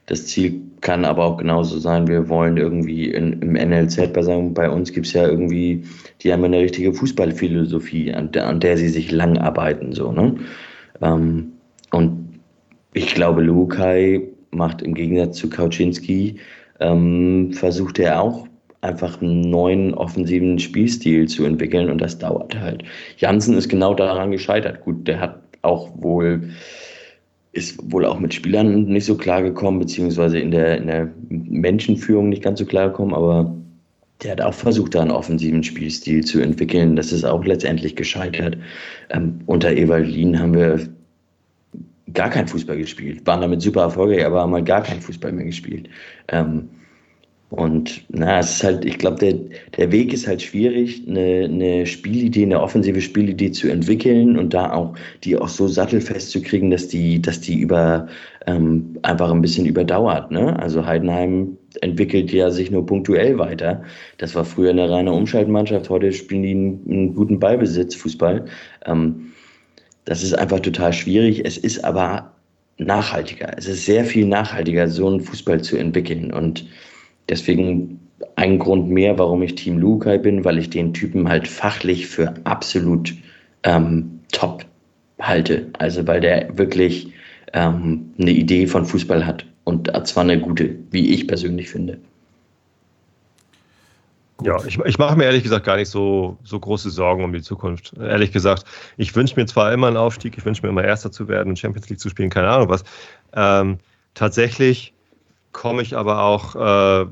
[0.06, 4.54] Das Ziel kann aber auch genauso sein, wir wollen irgendwie in, im NLZ bei, sagen,
[4.54, 5.84] bei uns gibt es ja irgendwie,
[6.22, 9.94] die haben eine richtige Fußballphilosophie, an der, an der sie sich lang arbeiten.
[9.94, 10.36] So, ne?
[11.02, 11.54] Ähm,
[11.92, 12.42] und
[12.94, 14.22] ich glaube, Lukai
[14.52, 16.36] macht im Gegensatz zu Kauczynski,
[16.82, 18.46] ähm, versucht er auch
[18.84, 22.84] einfach einen neuen offensiven Spielstil zu entwickeln und das dauert halt.
[23.18, 24.82] Janssen ist genau daran gescheitert.
[24.82, 26.50] Gut, der hat auch wohl
[27.54, 32.30] ist wohl auch mit Spielern nicht so klar gekommen, beziehungsweise in der, in der Menschenführung
[32.30, 33.56] nicht ganz so klar gekommen, aber
[34.24, 36.96] der hat auch versucht, da einen offensiven Spielstil zu entwickeln.
[36.96, 38.58] Das ist auch letztendlich gescheitert.
[39.12, 40.80] Ähm, unter Evalin haben wir
[42.14, 45.46] gar kein Fußball gespielt, waren damit super erfolgreich, aber haben halt gar kein Fußball mehr
[45.46, 45.90] gespielt.
[46.30, 46.70] Ähm,
[47.54, 49.36] und na, es ist halt, ich glaube, der,
[49.78, 54.74] der Weg ist halt schwierig, eine, eine Spielidee, eine offensive Spielidee zu entwickeln und da
[54.74, 58.08] auch die auch so sattelfest zu kriegen, dass die, dass die über
[58.48, 60.32] ähm, einfach ein bisschen überdauert.
[60.32, 60.60] Ne?
[60.60, 63.84] Also Heidenheim entwickelt ja sich nur punktuell weiter.
[64.18, 68.46] Das war früher eine reine Umschaltmannschaft, heute spielen die einen, einen guten Ballbesitz, Fußball.
[68.88, 69.32] Ähm,
[70.06, 71.46] das ist einfach total schwierig.
[71.46, 72.32] Es ist aber
[72.80, 73.56] nachhaltiger.
[73.60, 76.34] Es ist sehr viel nachhaltiger, so einen Fußball zu entwickeln.
[76.34, 76.66] Und
[77.30, 78.00] Deswegen
[78.36, 82.34] ein Grund mehr, warum ich Team Lukai bin, weil ich den Typen halt fachlich für
[82.44, 83.14] absolut
[83.64, 84.66] ähm, top
[85.20, 85.68] halte.
[85.80, 87.12] Also weil der wirklich
[87.54, 91.98] ähm, eine Idee von Fußball hat und zwar eine gute, wie ich persönlich finde.
[94.42, 97.42] Ja, ich, ich mache mir ehrlich gesagt gar nicht so, so große Sorgen um die
[97.42, 97.94] Zukunft.
[97.98, 98.66] Ehrlich gesagt,
[98.98, 101.60] ich wünsche mir zwar immer einen Aufstieg, ich wünsche mir immer Erster zu werden und
[101.60, 102.84] Champions League zu spielen, keine Ahnung was.
[103.34, 103.78] Ähm,
[104.16, 104.94] tatsächlich
[105.54, 107.06] komme ich aber auch, äh,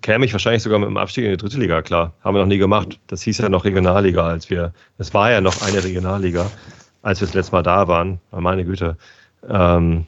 [0.00, 2.12] käme ich wahrscheinlich sogar mit dem Abstieg in die dritte Liga, klar.
[2.24, 2.98] Haben wir noch nie gemacht.
[3.06, 6.50] Das hieß ja noch Regionalliga, als wir, es war ja noch eine Regionalliga,
[7.02, 8.20] als wir das letzte Mal da waren.
[8.32, 8.96] Meine Güte.
[9.48, 10.06] Ähm,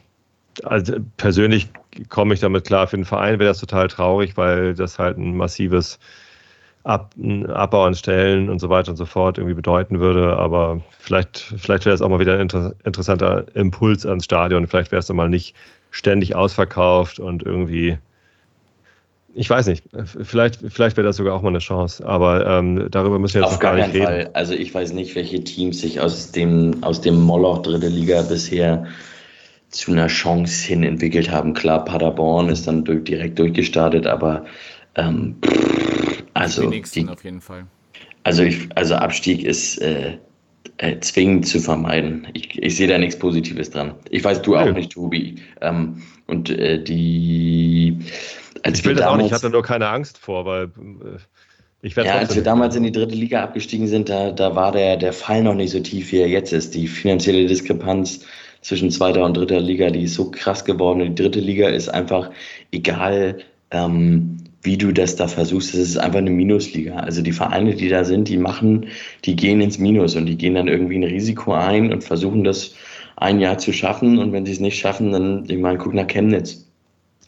[0.63, 1.69] also persönlich
[2.09, 2.87] komme ich damit klar.
[2.87, 5.99] Für den Verein wäre das total traurig, weil das halt ein massives
[6.83, 7.13] Ab,
[7.47, 10.35] Abbau an Stellen und so weiter und so fort irgendwie bedeuten würde.
[10.37, 14.65] Aber vielleicht, vielleicht wäre es auch mal wieder ein inter interessanter Impuls ans Stadion.
[14.65, 15.55] Vielleicht wäre es dann mal nicht
[15.91, 17.97] ständig ausverkauft und irgendwie,
[19.35, 23.19] ich weiß nicht, vielleicht, vielleicht wäre das sogar auch mal eine Chance, aber ähm, darüber
[23.19, 24.05] müssen wir jetzt Auf noch gar, gar nicht reden.
[24.05, 24.29] Fall.
[24.33, 28.87] Also ich weiß nicht, welche Teams sich aus dem, aus dem Moloch dritte Liga bisher
[29.69, 31.53] zu einer Chance hin entwickelt haben.
[31.53, 34.45] Klar, Paderborn ist dann durch, direkt durchgestartet, aber
[34.95, 35.35] ähm,
[36.33, 37.65] also, die, auf jeden Fall.
[38.23, 40.17] Also, ich, also Abstieg ist äh,
[40.77, 42.27] äh, zwingend zu vermeiden.
[42.33, 43.93] Ich, ich sehe da nichts Positives dran.
[44.09, 45.35] Ich weiß, du auch nicht, Tobi.
[45.61, 47.99] Ähm, und äh, die.
[48.63, 50.65] Als ich will das auch nicht, ich hatte nur keine Angst vor, weil.
[50.65, 51.19] Äh,
[51.83, 54.97] ich ja, als wir damals in die dritte Liga abgestiegen sind, da, da war der,
[54.97, 56.75] der Fall noch nicht so tief, wie er jetzt ist.
[56.75, 58.23] Die finanzielle Diskrepanz
[58.61, 60.99] zwischen zweiter und dritter Liga, die ist so krass geworden.
[60.99, 62.29] Die dritte Liga ist einfach,
[62.71, 63.39] egal
[63.71, 65.73] ähm, wie du das da versuchst.
[65.73, 66.97] Das ist einfach eine Minusliga.
[66.97, 68.87] Also die Vereine, die da sind, die machen,
[69.25, 72.75] die gehen ins Minus und die gehen dann irgendwie ein Risiko ein und versuchen das
[73.17, 74.19] ein Jahr zu schaffen.
[74.19, 76.67] Und wenn sie es nicht schaffen, dann, ich meine, guck nach Chemnitz,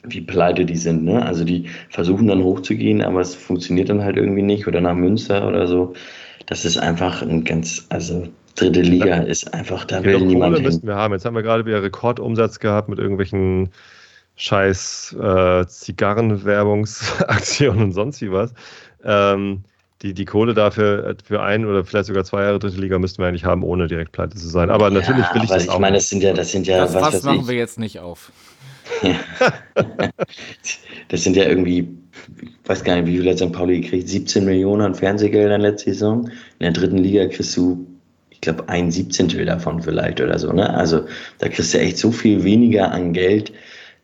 [0.03, 1.03] wie pleite die sind.
[1.03, 1.25] Ne?
[1.25, 4.67] Also die versuchen dann hochzugehen, aber es funktioniert dann halt irgendwie nicht.
[4.67, 5.93] Oder nach Münster oder so.
[6.45, 10.87] das ist einfach ein ganz, also dritte Liga ist einfach, da will niemand Kohle müssten
[10.87, 11.13] wir haben.
[11.13, 13.69] Jetzt haben wir gerade wieder Rekordumsatz gehabt mit irgendwelchen
[14.35, 18.53] scheiß äh, Zigarrenwerbungsaktionen und sonst wie was.
[19.03, 19.63] Ähm,
[20.01, 23.27] die, die Kohle dafür für ein oder vielleicht sogar zwei Jahre dritte Liga müssten wir
[23.27, 24.69] eigentlich haben, ohne direkt pleite zu sein.
[24.69, 25.75] Aber natürlich will ich das ich auch.
[25.75, 26.79] Ich meine, das sind ja, das sind ja.
[26.79, 27.47] Das was machen ich.
[27.47, 28.31] wir jetzt nicht auf.
[31.07, 31.87] das sind ja irgendwie,
[32.41, 33.53] ich weiß gar nicht, wie viel hat St.
[33.53, 34.09] Pauli gekriegt?
[34.09, 36.27] 17 Millionen an Fernsehgeldern letzte Saison.
[36.59, 37.87] In der dritten Liga kriegst du,
[38.29, 40.51] ich glaube, ein Siebzehntel davon vielleicht oder so.
[40.51, 40.69] Ne?
[40.73, 41.05] Also
[41.39, 43.53] da kriegst du echt so viel weniger an Geld.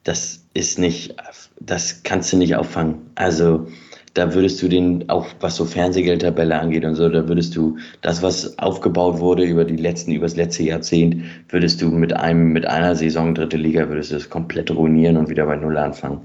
[0.03, 1.15] Das ist nicht,
[1.59, 3.01] das kannst du nicht auffangen.
[3.15, 3.67] Also
[4.13, 8.21] da würdest du den, auch was so Fernsehgeldtabelle angeht und so, da würdest du das,
[8.21, 12.65] was aufgebaut wurde über die letzten, über das letzte Jahrzehnt, würdest du mit einem, mit
[12.65, 16.21] einer Saison dritte Liga, würdest du das komplett ruinieren und wieder bei Null anfangen.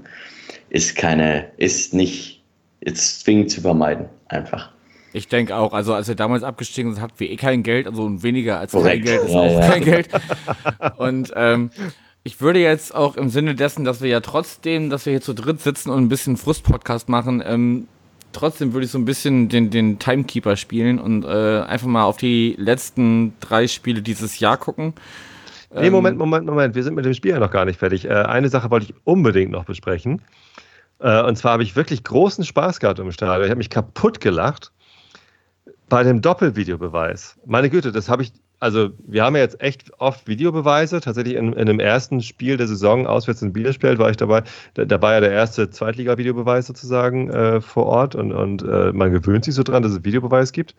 [0.69, 2.43] Ist keine, ist nicht,
[2.79, 4.71] ist zwingend zu vermeiden, einfach.
[5.13, 8.21] Ich denke auch, also als wir damals abgestiegen sind, hatten wir eh kein Geld, also
[8.21, 9.05] weniger als Korrekt.
[9.05, 9.69] kein Geld ist ja, auch ja.
[9.69, 10.09] kein Geld.
[10.97, 11.69] Und ähm,
[12.25, 15.35] ich würde jetzt auch im Sinne dessen, dass wir ja trotzdem, dass wir hier zu
[15.35, 17.87] dritt sitzen und ein bisschen Frust-Podcast machen, ähm,
[18.33, 22.17] trotzdem würde ich so ein bisschen den, den Timekeeper spielen und äh, einfach mal auf
[22.17, 24.95] die letzten drei Spiele dieses Jahr gucken.
[25.71, 26.73] Nee, Moment, ähm, Moment, Moment.
[26.73, 28.05] Wir sind mit dem Spiel ja noch gar nicht fertig.
[28.05, 30.23] Äh, eine Sache wollte ich unbedingt noch besprechen.
[30.97, 33.43] Äh, und zwar habe ich wirklich großen Spaß gehabt im Stadion.
[33.45, 34.71] Ich habe mich kaputt gelacht
[35.89, 37.37] bei dem Doppelvideobeweis.
[37.45, 38.31] Meine Güte, das habe ich
[38.65, 40.99] also wir haben ja jetzt echt oft Videobeweise.
[40.99, 44.41] Tatsächlich in, in dem ersten Spiel der Saison auswärts in Bielefeld war ich dabei.
[44.73, 49.11] Da, da war ja der erste Zweitliga-Videobeweis sozusagen äh, vor Ort und, und äh, man
[49.11, 50.75] gewöhnt sich so dran, dass es Videobeweis gibt.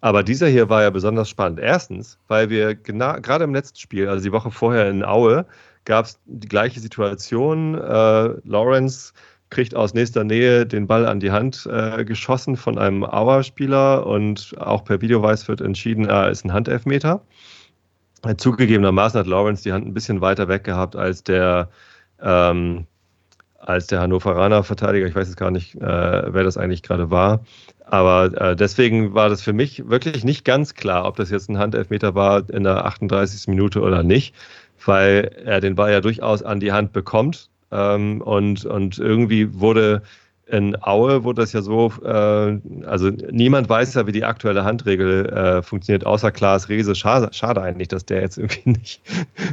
[0.00, 1.60] Aber dieser hier war ja besonders spannend.
[1.60, 5.44] Erstens, weil wir gerade im letzten Spiel, also die Woche vorher in Aue,
[5.84, 7.74] gab es die gleiche Situation.
[7.74, 9.12] Äh, Lawrence
[9.50, 14.54] kriegt aus nächster Nähe den Ball an die Hand äh, geschossen von einem Auer-Spieler und
[14.58, 17.22] auch per Videoweis wird entschieden, er ist ein Handelfmeter.
[18.24, 21.68] Äh, zugegebenermaßen hat Lawrence die Hand ein bisschen weiter weg gehabt als der,
[22.22, 22.86] ähm,
[23.58, 25.06] als der Hannoveraner Verteidiger.
[25.06, 27.44] Ich weiß jetzt gar nicht, äh, wer das eigentlich gerade war.
[27.86, 31.58] Aber äh, deswegen war das für mich wirklich nicht ganz klar, ob das jetzt ein
[31.58, 33.48] Handelfmeter war in der 38.
[33.48, 34.32] Minute oder nicht,
[34.84, 40.02] weil er den Ball ja durchaus an die Hand bekommt ähm, und, und irgendwie wurde
[40.50, 45.26] in Aue wurde das ja so, äh, also niemand weiß ja, wie die aktuelle Handregel
[45.26, 46.94] äh, funktioniert, außer Klaas Rehse.
[46.94, 49.00] Schade, schade, eigentlich, dass der jetzt irgendwie nicht,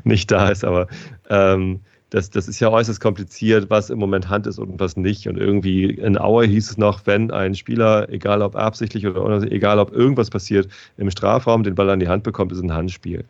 [0.04, 0.88] nicht da ist, aber
[1.30, 5.28] ähm, das, das ist ja äußerst kompliziert, was im Moment Hand ist und was nicht.
[5.28, 9.78] Und irgendwie in Aue hieß es noch, wenn ein Spieler, egal ob absichtlich oder egal
[9.78, 13.26] ob irgendwas passiert, im Strafraum den Ball an die Hand bekommt, ist ein Handspiel.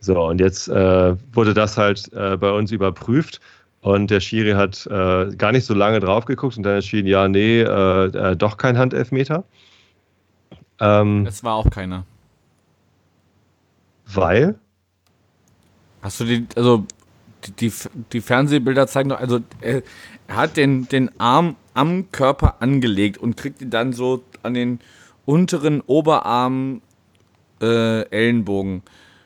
[0.00, 3.40] So, und jetzt äh, wurde das halt äh, bei uns überprüft
[3.82, 7.28] und der Schiri hat äh, gar nicht so lange drauf geguckt und dann entschieden, ja,
[7.28, 9.44] nee, äh, äh, doch kein Handelfmeter.
[10.78, 12.04] Ähm, es war auch keiner.
[14.06, 14.58] Weil?
[16.02, 16.84] Hast du die, also
[17.58, 17.72] die,
[18.12, 19.82] die, Fernsehbilder zeigen doch, also er,
[20.26, 24.80] er, hat den, den Arm am Körper angelegt und kriegt ihn dann so an den
[25.24, 26.82] unteren Oberarm
[27.62, 28.82] äh, Ellenbogen.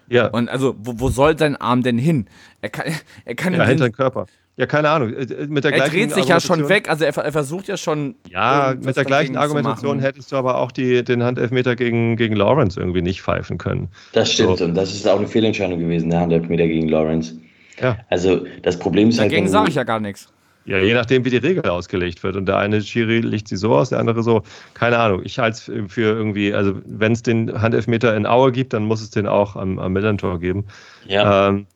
[0.08, 0.28] Ja.
[0.28, 2.26] Und also, wo, wo soll sein Arm denn hin?
[2.60, 2.92] Er kann,
[3.24, 4.26] er kann ja, hinter den Körper.
[4.56, 5.12] Ja, keine Ahnung.
[5.12, 7.76] Äh, äh, mit der er dreht sich ja schon weg, also er, er versucht ja
[7.76, 8.14] schon.
[8.28, 12.78] Ja, mit der gleichen Argumentation hättest du aber auch die, den Handelfmeter gegen, gegen Lawrence
[12.78, 13.88] irgendwie nicht pfeifen können.
[14.12, 14.64] Das stimmt, so.
[14.64, 17.34] und das ist auch eine Fehlentscheidung gewesen, der Handelfmeter gegen Lawrence.
[17.80, 17.98] Ja.
[18.10, 19.32] Also das Problem ist halt.
[19.32, 20.28] Dagegen sage ich ja gar nichts.
[20.66, 22.36] Ja, je nachdem, wie die Regel ausgelegt wird.
[22.36, 24.42] Und der eine Schiri legt sie so aus, der andere so.
[24.72, 25.20] Keine Ahnung.
[25.22, 29.02] Ich halte es für irgendwie, also wenn es den Handelfmeter in Aue gibt, dann muss
[29.02, 30.64] es den auch am, am Millantor geben.
[31.06, 31.48] Ja.
[31.48, 31.66] Ähm,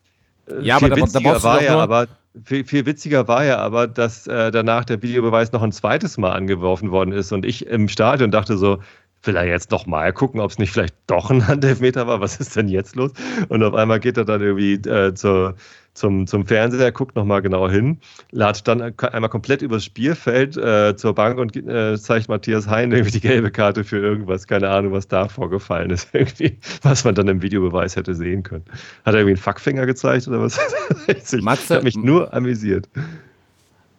[0.61, 2.07] ja, aber da, da war ja aber
[2.43, 6.31] viel, viel, witziger war ja aber, dass äh, danach der Videobeweis noch ein zweites Mal
[6.31, 8.79] angeworfen worden ist und ich im Stadion dachte so,
[9.23, 12.21] will er jetzt noch mal gucken, ob es nicht vielleicht doch ein Handelfmeter war?
[12.21, 13.11] Was ist denn jetzt los?
[13.49, 15.55] Und auf einmal geht er dann irgendwie äh, zur,
[15.93, 17.97] zum, zum Fernseher, guckt nochmal genau hin,
[18.31, 23.11] latscht dann einmal komplett übers Spielfeld äh, zur Bank und äh, zeigt Matthias Hein irgendwie
[23.11, 24.47] die gelbe Karte für irgendwas.
[24.47, 26.09] Keine Ahnung, was da vorgefallen ist.
[26.13, 28.63] Irgendwie, was man dann im Videobeweis hätte sehen können.
[29.05, 30.59] Hat er irgendwie einen Fuckfinger gezeigt oder was?
[31.07, 32.87] ich Matze, habe mich nur amüsiert.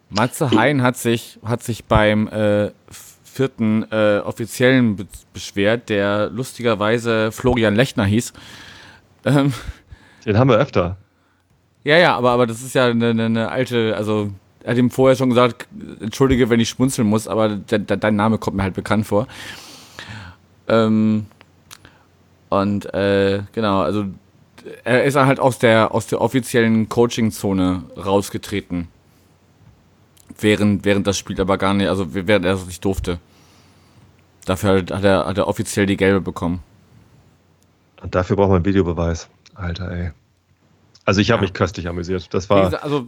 [0.09, 2.71] Matze Hein hat sich, hat sich beim äh,
[3.31, 8.33] vierten äh, Offiziellen be beschwert, der lustigerweise Florian Lechner hieß.
[9.25, 9.53] Ähm,
[10.25, 10.97] Den haben wir öfter.
[11.83, 14.31] Ja, ja, aber, aber das ist ja eine, eine alte, also
[14.63, 15.67] er hat ihm vorher schon gesagt,
[15.99, 19.27] entschuldige, wenn ich schmunzeln muss, aber de, de, dein Name kommt mir halt bekannt vor.
[20.67, 21.25] Ähm,
[22.49, 24.05] und äh, genau, also
[24.83, 28.89] er ist halt aus der, aus der offiziellen Coaching-Zone rausgetreten.
[30.41, 33.19] Während, während das Spiel aber gar nicht, also während er es nicht durfte.
[34.45, 36.61] Dafür hat er, hat er offiziell die gelbe bekommen.
[38.01, 39.29] Und dafür braucht man einen Videobeweis.
[39.53, 40.11] Alter, ey.
[41.05, 41.41] Also ich habe ja.
[41.43, 42.33] mich köstlich amüsiert.
[42.33, 42.65] Das war.
[42.65, 43.07] Gesagt, also,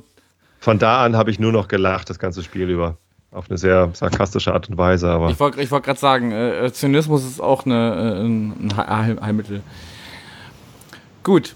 [0.59, 2.97] von da an habe ich nur noch gelacht, das ganze Spiel über.
[3.31, 5.31] Auf eine sehr sarkastische Art und Weise, aber.
[5.31, 9.63] Ich wollte wollt gerade sagen, äh, Zynismus ist auch eine, äh, ein Heilmittel.
[11.23, 11.55] Gut.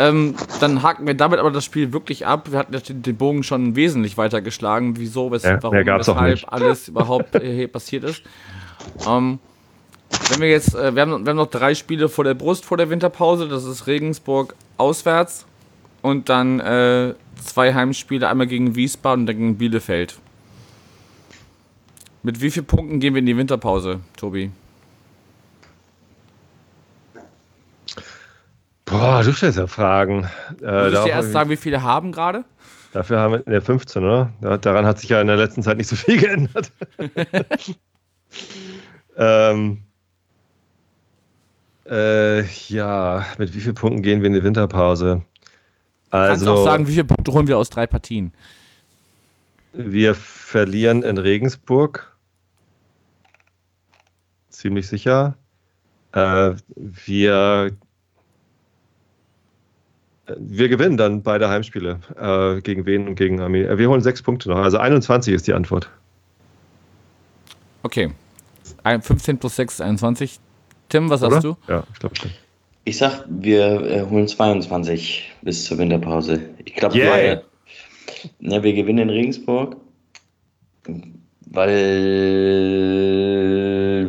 [0.00, 2.52] Ähm, dann haken wir damit aber das Spiel wirklich ab.
[2.52, 7.34] Wir hatten den Bogen schon wesentlich weiter geschlagen, wieso, wes ja, warum, weshalb alles überhaupt
[7.34, 8.22] äh, passiert ist.
[9.06, 9.40] Ähm,
[10.30, 12.76] wenn wir jetzt, äh, wir, haben, wir haben noch drei Spiele vor der Brust vor
[12.76, 13.48] der Winterpause.
[13.48, 15.46] Das ist Regensburg auswärts
[16.02, 20.16] und dann äh, zwei Heimspiele, einmal gegen Wiesbaden und dann gegen Bielefeld.
[22.22, 24.50] Mit wie vielen Punkten gehen wir in die Winterpause, Tobi?
[28.90, 30.28] Boah, du stellst ja Fragen.
[30.60, 32.44] Äh, du erst sagen, wie viele haben gerade?
[32.92, 34.32] Dafür haben wir in der 15, oder?
[34.60, 36.72] Daran hat sich ja in der letzten Zeit nicht so viel geändert.
[39.16, 39.82] ähm,
[41.88, 45.22] äh, ja, mit wie vielen Punkten gehen wir in die Winterpause?
[46.10, 48.32] Also, Kannst du auch sagen, wie viele Punkte holen wir aus drei Partien?
[49.74, 52.16] Wir verlieren in Regensburg.
[54.48, 55.36] Ziemlich sicher.
[56.12, 57.76] Äh, wir,
[60.36, 62.00] wir gewinnen dann beide Heimspiele.
[62.16, 63.62] Äh, gegen Wien und gegen Armee.
[63.62, 64.58] Äh, wir holen sechs Punkte noch.
[64.58, 65.90] Also 21 ist die Antwort.
[67.82, 68.10] Okay.
[68.84, 70.38] 15 plus 6 ist 21.
[70.88, 71.36] Tim, was Oder?
[71.36, 71.56] hast du?
[71.68, 72.30] Ja, ich glaube schon.
[72.84, 76.40] Ich sag, wir äh, holen 22 bis zur Winterpause.
[76.64, 77.16] Ich glaube, yeah.
[77.16, 77.42] wir,
[78.40, 79.76] ne, wir gewinnen in Regensburg,
[81.50, 81.66] weil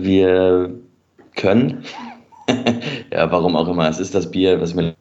[0.01, 0.73] wir
[1.35, 1.83] können.
[3.11, 3.89] ja, warum auch immer.
[3.89, 4.95] Es ist das Bier, was mir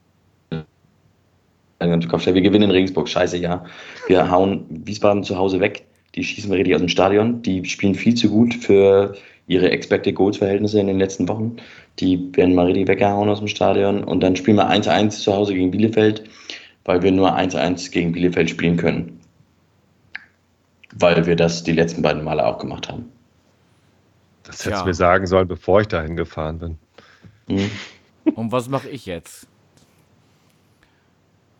[2.08, 3.08] Kopf Wir gewinnen in Regensburg.
[3.08, 3.64] Scheiße, ja.
[4.06, 5.86] Wir hauen Wiesbaden zu Hause weg.
[6.14, 7.42] Die schießen wir richtig aus dem Stadion.
[7.42, 9.14] Die spielen viel zu gut für
[9.46, 11.56] ihre Expected Goals Verhältnisse in den letzten Wochen.
[12.00, 14.04] Die werden mal richtig weggehauen aus dem Stadion.
[14.04, 16.24] Und dann spielen wir 1-1 zu Hause gegen Bielefeld,
[16.84, 19.20] weil wir nur 1-1 gegen Bielefeld spielen können.
[20.94, 23.10] Weil wir das die letzten beiden Male auch gemacht haben.
[24.42, 26.78] Das hättest du mir sagen sollen, bevor ich dahin gefahren bin.
[27.48, 27.70] Mhm.
[28.34, 29.46] Und was mache ich jetzt?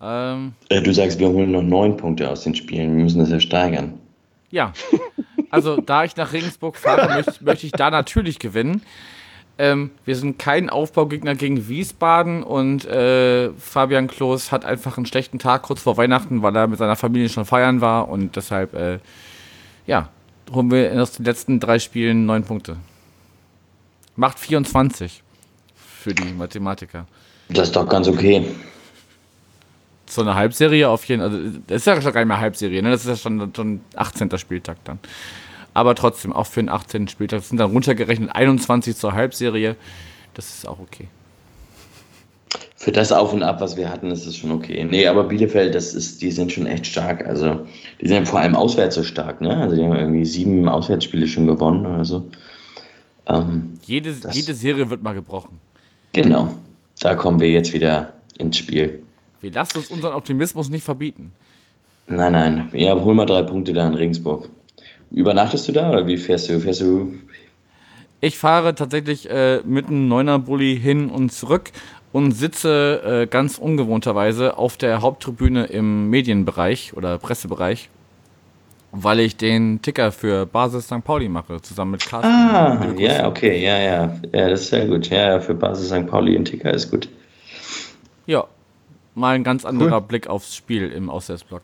[0.01, 2.96] Ähm, äh, du sagst, wir holen noch neun Punkte aus den Spielen.
[2.96, 3.94] Wir müssen das ja steigern.
[4.51, 4.72] Ja,
[5.51, 8.82] also da ich nach Regensburg fahre, möchte, möchte ich da natürlich gewinnen.
[9.61, 15.40] Ähm, wir sind kein Aufbaugegner gegen Wiesbaden und äh, Fabian Klos hat einfach einen schlechten
[15.40, 19.01] Tag kurz vor Weihnachten, weil er mit seiner Familie schon feiern war und deshalb, äh,
[19.86, 20.11] ja,
[20.53, 22.76] holen wir aus den letzten drei Spielen neun Punkte.
[24.14, 25.24] Macht 24
[25.74, 27.07] für die Mathematiker.
[27.49, 28.46] Das ist doch ganz okay
[30.11, 31.30] so eine Halbserie auf jeden Fall.
[31.30, 32.90] Also, das ist ja schon gar nicht mehr Halbserie, ne?
[32.90, 34.36] Das ist ja schon, schon 18.
[34.38, 34.98] Spieltag dann.
[35.74, 37.09] Aber trotzdem, auch für den 18.
[37.09, 39.76] Spieltag sind dann runtergerechnet 21 zur Halbserie.
[40.34, 41.09] Das ist auch okay.
[42.76, 44.84] Für das Auf und Ab, was wir hatten, ist es schon okay.
[44.84, 47.26] Nee, aber Bielefeld, das ist, die sind schon echt stark.
[47.26, 47.66] Also,
[48.00, 49.56] die sind vor allem auswärts so stark, ne?
[49.56, 52.28] Also, die haben irgendwie sieben Auswärtsspiele schon gewonnen oder so.
[53.26, 55.59] Ähm, jede, jede Serie wird mal gebrochen.
[56.12, 56.54] Genau.
[57.00, 59.02] Da kommen wir jetzt wieder ins Spiel.
[59.41, 61.32] Wir lassen uns unseren Optimismus nicht verbieten.
[62.09, 62.68] Nein, nein.
[62.72, 64.49] Ja, hol mal drei Punkte da in Regensburg.
[65.11, 66.59] Übernachtest du da oder wie fährst du?
[66.61, 67.14] Fährst du?
[68.20, 71.70] Ich fahre tatsächlich äh, mit einem Neuner-Bulli hin und zurück
[72.12, 77.91] und sitze äh, ganz ungewohnterweise auf der Haupttribüne im Medienbereich oder Pressebereich,
[78.91, 81.05] weil ich den Ticker für Basis St.
[81.05, 82.32] Pauli mache, zusammen mit Carsten.
[82.32, 84.20] Ah, ja, okay, ja, ja.
[84.32, 85.09] Ja, das ist sehr gut.
[85.11, 86.07] Ja, für Basis St.
[86.07, 87.09] Pauli ein Ticker ist gut.
[88.26, 88.45] Ja,
[89.18, 90.06] mal ein ganz anderer cool.
[90.08, 91.62] Blick aufs Spiel im Auswärtsblock.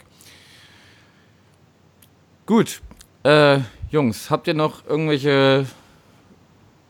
[2.47, 2.83] Gut,
[3.23, 5.67] äh, Jungs, habt ihr noch irgendwelche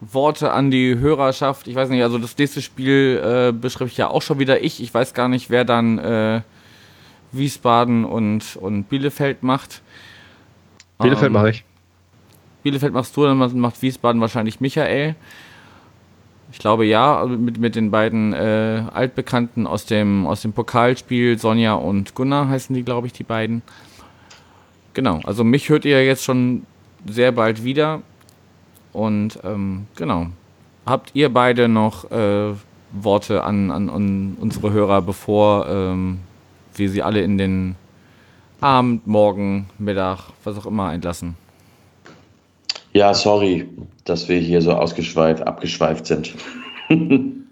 [0.00, 1.68] Worte an die Hörerschaft?
[1.68, 4.82] Ich weiß nicht, also das nächste Spiel äh, beschreibe ich ja auch schon wieder ich.
[4.82, 6.42] Ich weiß gar nicht, wer dann äh,
[7.32, 9.82] Wiesbaden und, und Bielefeld macht.
[10.98, 11.64] Bielefeld ähm, mache ich.
[12.62, 15.14] Bielefeld machst du, dann macht Wiesbaden wahrscheinlich Michael.
[16.54, 21.36] Ich glaube ja, also mit, mit den beiden äh, Altbekannten aus dem, aus dem Pokalspiel,
[21.36, 23.62] Sonja und Gunnar heißen die, glaube ich, die beiden.
[24.92, 26.64] Genau, also mich hört ihr jetzt schon
[27.06, 28.02] sehr bald wieder.
[28.92, 30.28] Und ähm, genau,
[30.86, 32.52] habt ihr beide noch äh,
[32.92, 36.20] Worte an, an, an, unsere Hörer, bevor ähm,
[36.76, 37.74] wir sie alle in den
[38.60, 41.34] Abend, Morgen, Mittag, was auch immer entlassen?
[42.94, 43.68] Ja, sorry,
[44.04, 46.34] dass wir hier so ausgeschweift, abgeschweift sind.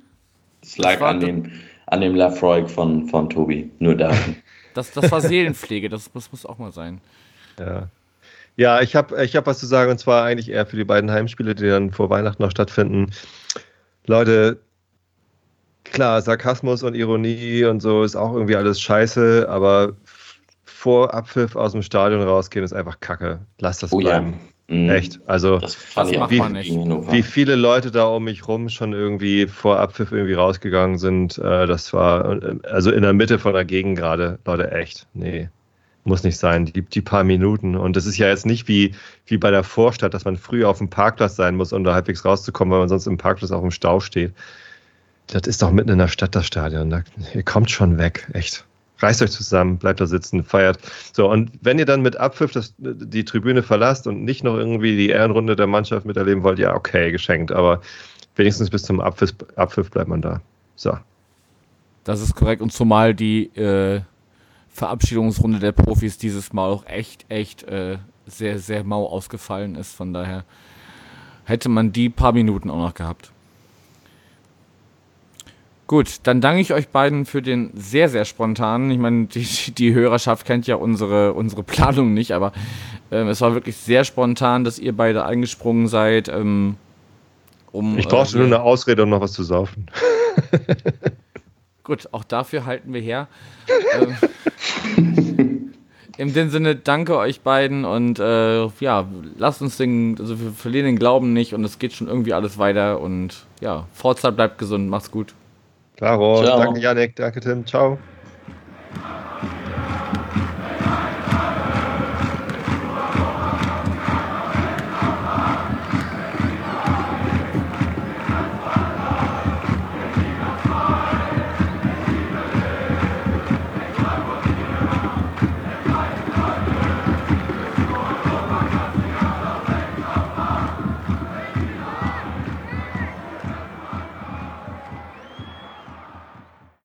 [0.65, 1.51] Es lag an dem,
[1.87, 3.71] an dem Lafroig von, von Tobi.
[3.79, 4.13] Nur da.
[4.75, 7.03] Das, das war Seelenpflege, das, das muss auch mal sein.
[7.59, 7.91] Ja.
[8.57, 11.11] Ja, ich habe ich hab was zu sagen und zwar eigentlich eher für die beiden
[11.11, 13.13] Heimspiele, die dann vor Weihnachten noch stattfinden.
[14.07, 14.61] Leute,
[15.85, 19.93] klar, Sarkasmus und Ironie und so ist auch irgendwie alles scheiße, aber
[20.65, 23.41] vor Abpfiff aus dem Stadion rausgehen ist einfach Kacke.
[23.59, 24.25] Lass das Oh ja.
[24.73, 24.91] Mhm.
[24.91, 25.21] Echt.
[25.27, 25.59] Also,
[26.31, 26.39] wie-
[27.13, 31.67] wie viele Leute da um mich rum schon irgendwie vor Abpfiff irgendwie rausgegangen sind, äh,
[31.67, 35.49] das war, äh, also in der Mitte von der Gegend gerade, Leute, echt, nee,
[36.05, 37.77] muss nicht sein, die, die paar Minuten.
[37.77, 38.95] Und das ist ja jetzt nicht wie,
[39.27, 42.25] wie bei der Vorstadt, dass man früh auf dem Parkplatz sein muss, um da halbwegs
[42.25, 44.33] rauszukommen, weil man sonst im Parkplatz auch im Stau steht.
[45.29, 46.91] Das ist doch mitten in der Stadt, das Stadion.
[46.91, 47.03] Da,
[47.35, 48.65] ihr kommt schon weg, echt.
[49.03, 50.79] Reißt euch zusammen, bleibt da sitzen, feiert.
[51.13, 54.97] So, und wenn ihr dann mit Abpfiff das, die Tribüne verlasst und nicht noch irgendwie
[54.97, 57.51] die Ehrenrunde der Mannschaft miterleben wollt, ja, okay, geschenkt.
[57.51, 57.81] Aber
[58.37, 60.41] wenigstens bis zum Abpfiff, Abpfiff bleibt man da.
[60.77, 60.97] So.
[62.05, 62.63] Das ist korrekt.
[62.63, 64.03] Und zumal die äh,
[64.69, 69.95] Verabschiedungsrunde der Profis dieses Mal auch echt, echt äh, sehr, sehr mau ausgefallen ist.
[69.95, 70.45] Von daher
[71.45, 73.32] hätte man die paar Minuten auch noch gehabt.
[75.93, 78.91] Gut, dann danke ich euch beiden für den sehr, sehr spontanen.
[78.91, 82.53] Ich meine, die, die Hörerschaft kennt ja unsere, unsere Planung nicht, aber
[83.11, 86.31] ähm, es war wirklich sehr spontan, dass ihr beide eingesprungen seid.
[86.31, 86.77] Ähm,
[87.73, 89.85] um, Ich brauchte äh, nur eine Ausrede, um noch was zu saufen.
[91.85, 93.29] Gut, auch dafür halten wir her.
[94.97, 95.75] ähm,
[96.17, 100.87] in dem Sinne, danke euch beiden und äh, ja, lasst uns den, also wir verlieren
[100.87, 104.89] den Glauben nicht und es geht schon irgendwie alles weiter und ja, Forza bleibt gesund,
[104.89, 105.35] macht's gut.
[105.97, 106.43] Klaro.
[106.45, 106.59] Ciao.
[106.59, 107.17] Danke, Janik.
[107.17, 107.65] Danke, Tim.
[107.65, 108.05] Ciao.